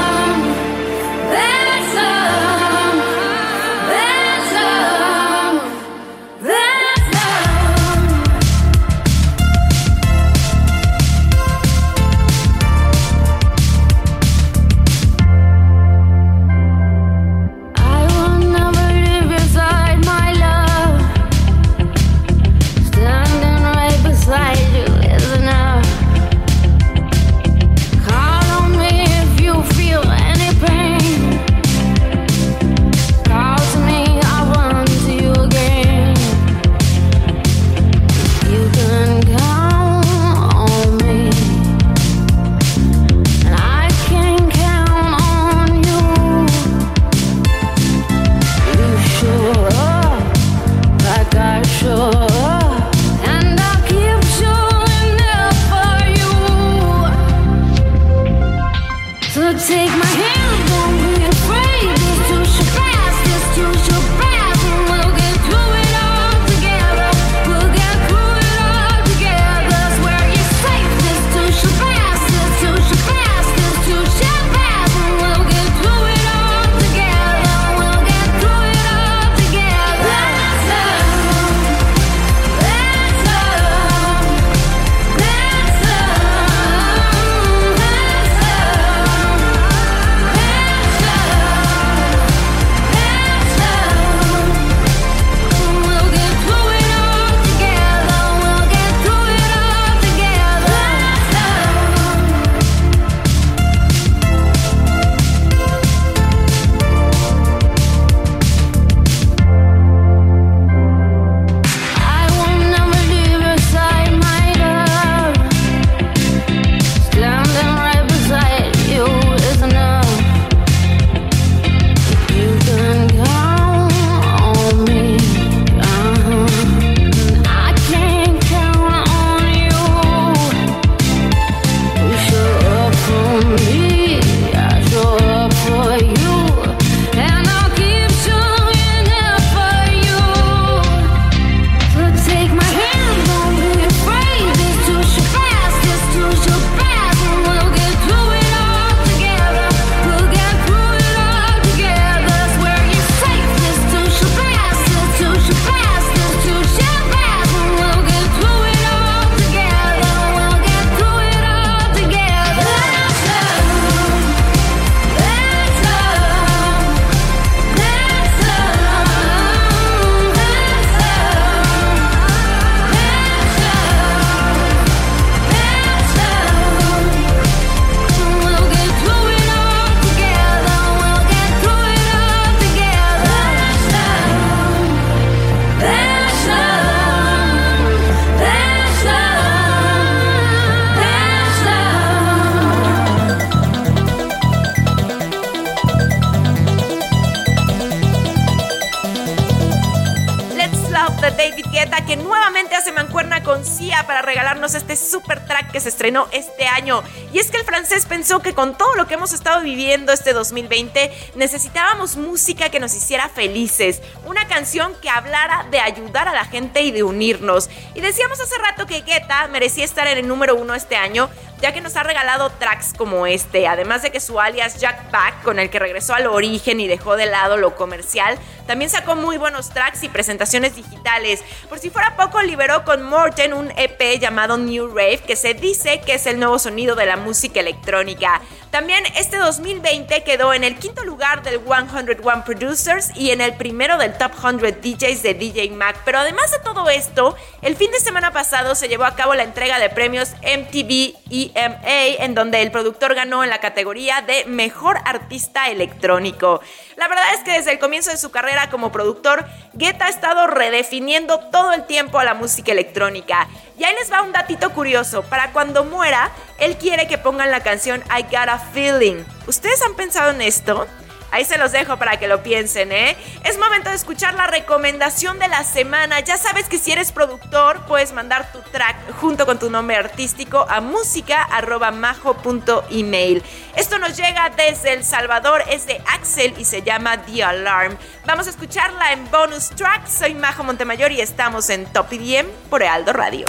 pensó 208.23 208.39
que 208.39 208.53
con 208.53 208.77
todo 208.77 208.95
lo 208.95 209.05
que 209.05 209.15
hemos 209.15 209.33
estado 209.33 209.61
viviendo 209.63 210.13
este 210.13 210.31
2020, 210.31 211.11
necesitábamos 211.35 212.15
música 212.15 212.69
que 212.69 212.79
nos 212.79 212.95
hiciera 212.95 213.27
felices, 213.27 214.01
una 214.25 214.47
canción 214.47 214.95
que 215.01 215.09
hablara 215.09 215.67
de 215.71 215.81
ayudar 215.81 216.29
a 216.29 216.33
la 216.33 216.45
gente 216.45 216.83
y 216.83 216.91
de 216.91 217.03
unirnos. 217.03 217.69
Y 217.95 217.99
decíamos 217.99 218.39
hace 218.39 218.57
rato 218.59 218.85
que 218.85 219.01
Guetta 219.01 219.49
merecía 219.49 219.83
estar 219.83 220.07
en 220.07 220.19
el 220.19 220.25
número 220.25 220.55
uno 220.55 220.73
este 220.73 220.95
año, 220.95 221.29
ya 221.59 221.73
que 221.73 221.81
nos 221.81 221.97
ha 221.97 222.03
regalado 222.03 222.49
tracks 222.49 222.93
como 222.97 223.27
este, 223.27 223.67
además 223.67 224.03
de 224.03 224.11
que 224.11 224.21
su 224.21 224.39
alias 224.39 224.79
Jack 224.79 225.11
Back, 225.11 225.43
con 225.43 225.59
el 225.59 225.69
que 225.69 225.79
regresó 225.79 226.13
al 226.13 226.27
origen 226.27 226.79
y 226.79 226.87
dejó 226.87 227.17
de 227.17 227.25
lado 227.25 227.57
lo 227.57 227.75
comercial, 227.75 228.39
también 228.65 228.89
sacó 228.89 229.15
muy 229.15 229.37
buenos 229.37 229.69
tracks 229.69 230.03
y 230.03 230.09
presentaciones 230.09 230.75
digitales. 230.75 231.43
Por 231.69 231.79
si 231.79 231.89
fuera 231.89 232.15
poco, 232.15 232.41
liberó 232.41 232.83
con 232.83 233.03
Morten 233.03 233.53
un 233.53 233.71
EP 233.75 234.19
llamado 234.19 234.57
New 234.57 234.87
Rave, 234.87 235.19
que 235.19 235.35
se 235.35 235.53
dice 235.53 236.01
que 236.01 236.15
es 236.15 236.25
el 236.27 236.39
nuevo 236.39 236.59
sonido 236.59 236.95
de 236.95 237.05
la 237.05 237.17
música 237.17 237.59
electrónica. 237.59 238.41
También 238.71 239.03
este 239.17 239.37
2020 239.37 240.23
quedó 240.23 240.51
en 240.51 240.63
el 240.63 240.77
quinto 240.77 241.03
lugar 241.03 241.43
del 241.43 241.59
101 241.59 242.43
Producers 242.43 243.11
y 243.15 243.29
en 243.29 243.39
el 243.41 243.53
primero 243.53 243.97
del 243.97 244.17
Top 244.17 244.31
100 244.33 244.81
DJs 244.81 245.21
de 245.21 245.33
DJ 245.35 245.69
Mac. 245.71 245.97
Pero 246.03 246.17
además 246.17 246.49
de 246.49 246.57
todo 246.59 246.89
esto, 246.89 247.35
el 247.61 247.75
fin 247.75 247.91
de 247.91 247.99
semana 247.99 248.31
pasado 248.31 248.73
se 248.73 248.87
llevó 248.87 249.05
a 249.05 249.15
cabo 249.15 249.35
la 249.35 249.43
entrega 249.43 249.77
de 249.77 249.89
premios 249.89 250.31
MTV 250.41 251.13
EMA, 251.29 252.23
en 252.23 252.33
donde 252.33 252.61
el 252.61 252.71
productor 252.71 253.13
ganó 253.13 253.43
en 253.43 253.51
la 253.51 253.59
categoría 253.59 254.21
de 254.21 254.45
Mejor 254.45 254.97
Artista 255.05 255.69
Electrónico. 255.69 256.61
La 256.95 257.07
verdad 257.07 257.23
es 257.35 257.41
que 257.41 257.53
desde 257.53 257.71
el 257.71 257.79
comienzo 257.79 258.11
de 258.11 258.17
su 258.17 258.31
carrera 258.31 258.69
como 258.69 258.91
productor, 258.91 259.45
Guetta 259.73 260.05
ha 260.05 260.09
estado 260.09 260.47
redefiniendo 260.47 261.39
todo 261.39 261.73
el 261.73 261.85
tiempo 261.85 262.19
a 262.19 262.23
la 262.23 262.33
música 262.33 262.71
electrónica. 262.71 263.47
Y 263.77 263.83
ahí 263.83 263.95
les 263.99 264.11
va 264.11 264.21
un 264.21 264.31
datito 264.31 264.71
curioso, 264.71 265.23
para 265.23 265.51
cuando 265.51 265.83
muera, 265.83 266.31
él 266.59 266.77
quiere 266.77 267.07
que 267.07 267.17
pongan 267.17 267.51
la 267.51 267.61
canción 267.61 268.03
I 268.15 268.23
Got 268.23 268.49
a 268.49 268.59
Feeling. 268.59 269.23
¿Ustedes 269.47 269.81
han 269.81 269.95
pensado 269.95 270.31
en 270.31 270.41
esto? 270.41 270.87
Ahí 271.33 271.43
se 271.45 271.57
los 271.57 271.71
dejo 271.71 271.97
para 271.97 272.17
que 272.17 272.27
lo 272.27 272.43
piensen, 272.43 272.91
¿eh? 272.91 273.17
Es 273.43 273.57
momento 273.57 273.89
de 273.89 273.95
escuchar 273.95 274.35
la 274.35 274.45
recomendación 274.45 275.39
de 275.39 275.47
la 275.47 275.63
semana. 275.63 276.19
Ya 276.19 276.37
sabes 276.37 276.69
que 276.69 276.77
si 276.77 276.91
eres 276.91 277.11
productor, 277.11 277.87
puedes 277.87 278.13
mandar 278.13 278.51
tu 278.51 278.61
track 278.61 278.95
junto 279.19 279.47
con 279.47 279.57
tu 279.57 279.71
nombre 279.71 279.95
artístico 279.95 280.67
a 280.69 280.79
música.majo.email. 280.79 283.41
Esto 283.75 283.97
nos 283.97 284.15
llega 284.15 284.51
desde 284.55 284.93
El 284.93 285.03
Salvador, 285.03 285.63
es 285.67 285.87
de 285.87 285.99
Axel 286.13 286.53
y 286.59 286.65
se 286.65 286.83
llama 286.83 287.17
The 287.25 287.43
Alarm. 287.43 287.97
Vamos 288.27 288.45
a 288.45 288.51
escucharla 288.51 289.13
en 289.13 289.31
bonus 289.31 289.69
track. 289.69 290.05
Soy 290.05 290.35
Majo 290.35 290.63
Montemayor 290.63 291.11
y 291.11 291.21
estamos 291.21 291.71
en 291.71 291.87
Top 291.87 292.13
IDM 292.13 292.45
por 292.69 292.83
Ealdo 292.83 293.11
Radio. 293.11 293.45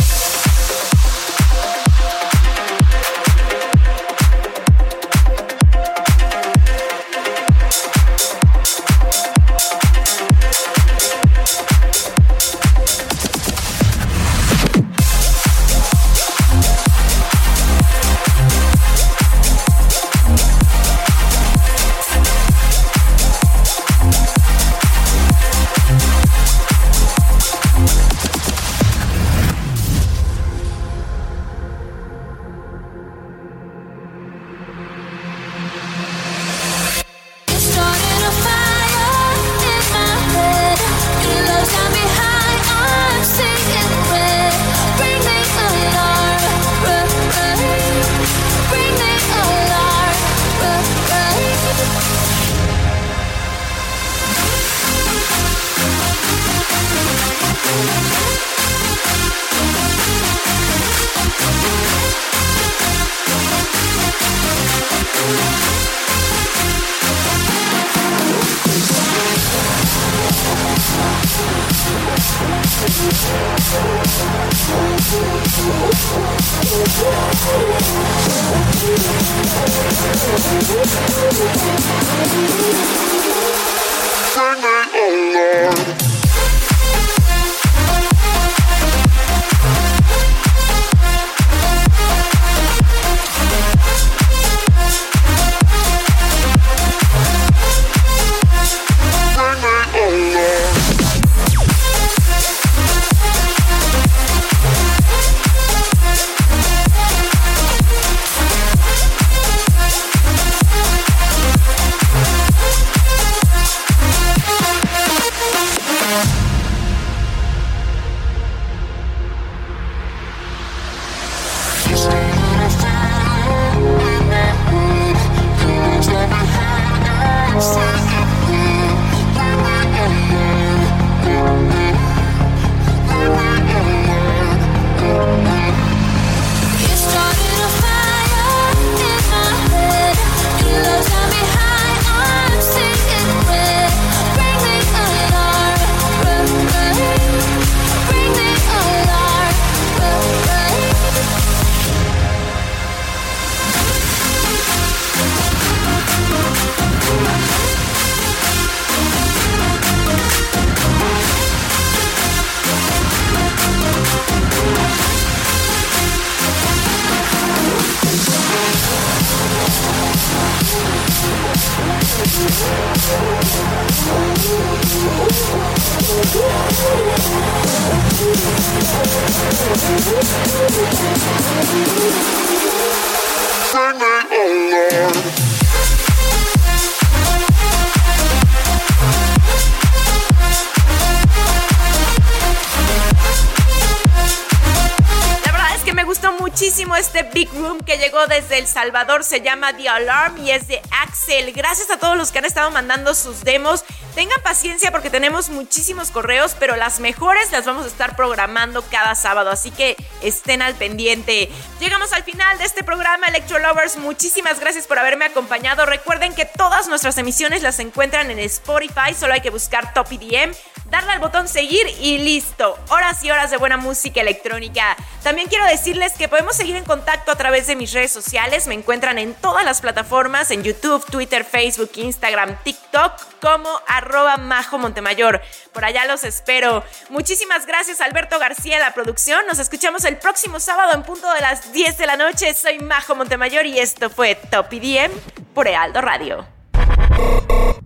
Salvador. 198.75 199.25
Se 199.25 199.41
llama 199.41 199.75
The 199.77 199.89
Alarm 199.89 200.37
y 200.39 200.51
es 200.51 200.67
de 200.67 200.83
Axel. 201.03 201.53
Gracias 201.53 201.91
a 201.91 201.99
todos 201.99 202.17
los 202.19 202.33
que 202.33 202.41
han 202.41 202.45
estado 202.45 202.71
mandando 202.71 203.15
sus 203.15 203.45
demos. 203.45 203.85
Tengan 204.15 204.41
paciencia 204.43 204.91
porque 204.91 205.11
tenemos 205.11 205.49
muchísimos 205.49 206.11
correos, 206.11 206.57
pero 206.59 206.77
las 206.77 207.01
mejores 207.01 207.51
las 207.53 207.65
vamos 207.65 207.85
a 207.85 207.89
estar 207.89 208.17
programando 208.17 208.83
cada 208.91 209.15
sábado. 209.15 209.51
Así 209.51 209.71
que 209.71 209.97
estén 210.23 210.61
al 210.61 210.75
pendiente. 210.75 211.49
Llegamos 211.81 212.13
al 212.13 212.25
final 212.25 212.59
de 212.59 212.65
este 212.65 212.85
programa 212.85 213.29
Electro 213.29 213.59
Lovers. 213.61 213.97
Muchísimas 213.97 214.61
gracias 214.61 214.87
por 214.87 214.99
haberme 214.99 215.25
acompañado. 215.25 215.87
Recuerden 215.87 216.35
que 216.35 216.45
todas 216.45 216.89
nuestras 216.89 217.17
emisiones 217.17 217.63
las 217.63 217.79
encuentran 217.79 218.31
en 218.31 218.41
Spotify. 218.41 219.15
Solo 219.19 219.35
hay 219.35 219.41
que 219.41 219.51
buscar 219.51 219.95
Top 219.95 220.09
EDM 220.11 220.53
darle 220.91 221.13
al 221.13 221.19
botón 221.19 221.49
seguir 221.49 221.87
y 222.01 222.19
listo. 222.19 222.79
Horas 222.91 223.23
y 223.25 223.31
horas 223.31 223.51
de 223.51 223.57
buena 223.57 223.77
música 223.77 224.21
electrónica. 224.21 224.97
También 225.23 225.49
quiero 225.49 225.65
decirles 225.67 226.13
que 226.15 226.29
podemos 226.29 226.57
seguir 226.57 226.77
en 226.77 226.85
contacto 226.85 227.33
a 227.33 227.37
través 227.37 227.67
de 227.67 227.77
mis 227.77 227.93
redes 227.93 228.13
sociales. 228.13 228.67
Me 228.67 228.75
encuentran 228.75 229.19
en 229.19 229.35
todas 229.35 229.65
las 229.65 229.81
plataformas, 229.81 230.51
en 230.51 230.63
YouTube, 230.63 231.05
Twitter, 231.07 231.45
Facebook, 231.45 231.91
Instagram, 231.95 232.57
TikTok, 232.63 233.13
como 233.41 233.69
arroba 233.87 234.37
Majo 234.37 234.79
Montemayor. 234.79 235.43
Por 235.73 235.85
allá 235.85 236.05
los 236.07 236.25
espero. 236.25 236.85
Muchísimas 237.11 237.67
gracias 237.67 238.01
Alberto 238.01 238.39
García 238.39 238.77
en 238.77 238.83
la 238.83 238.95
producción. 238.95 239.47
Nos 239.47 239.59
escuchamos 239.59 240.05
el 240.05 240.19
próximo 240.19 240.61
sábado 240.61 240.93
en 240.95 241.03
punto 241.03 241.33
de 241.33 241.41
las 241.41 241.73
10 241.73 241.99
de 241.99 242.07
la 242.07 242.17
noche. 242.17 242.53
Soy 242.55 242.79
Majo 242.79 243.15
Montemayor 243.15 243.67
y 243.67 243.79
esto 243.79 244.11
fue 244.11 244.35
Top 244.35 244.73
IDM 244.73 245.13
por 245.55 245.69
Ealdo 245.69 246.01
Radio. 246.01 246.54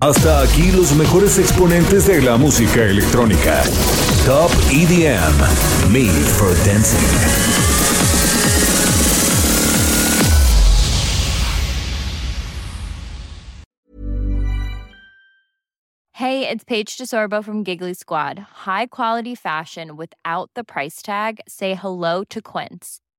Hasta 0.01 0.43
aquí 0.43 0.71
los 0.73 0.93
mejores 0.95 1.39
exponentes 1.39 2.07
de 2.07 2.23
la 2.23 2.37
música 2.37 2.85
electrónica. 2.85 3.63
Top 4.25 4.51
EDM, 4.71 5.93
Made 5.93 6.25
for 6.37 6.55
Dancing. 6.65 7.59
Hey, 16.13 16.49
it's 16.49 16.65
Paige 16.65 16.97
DeSorbo 16.97 17.45
from 17.45 17.63
Giggly 17.63 17.95
Squad. 17.95 18.39
High 18.67 18.87
quality 18.87 19.35
fashion 19.35 19.97
without 19.97 20.51
the 20.55 20.65
price 20.65 21.01
tag. 21.01 21.41
Say 21.47 21.75
hello 21.75 22.25
to 22.25 22.43
Quince. 22.43 23.01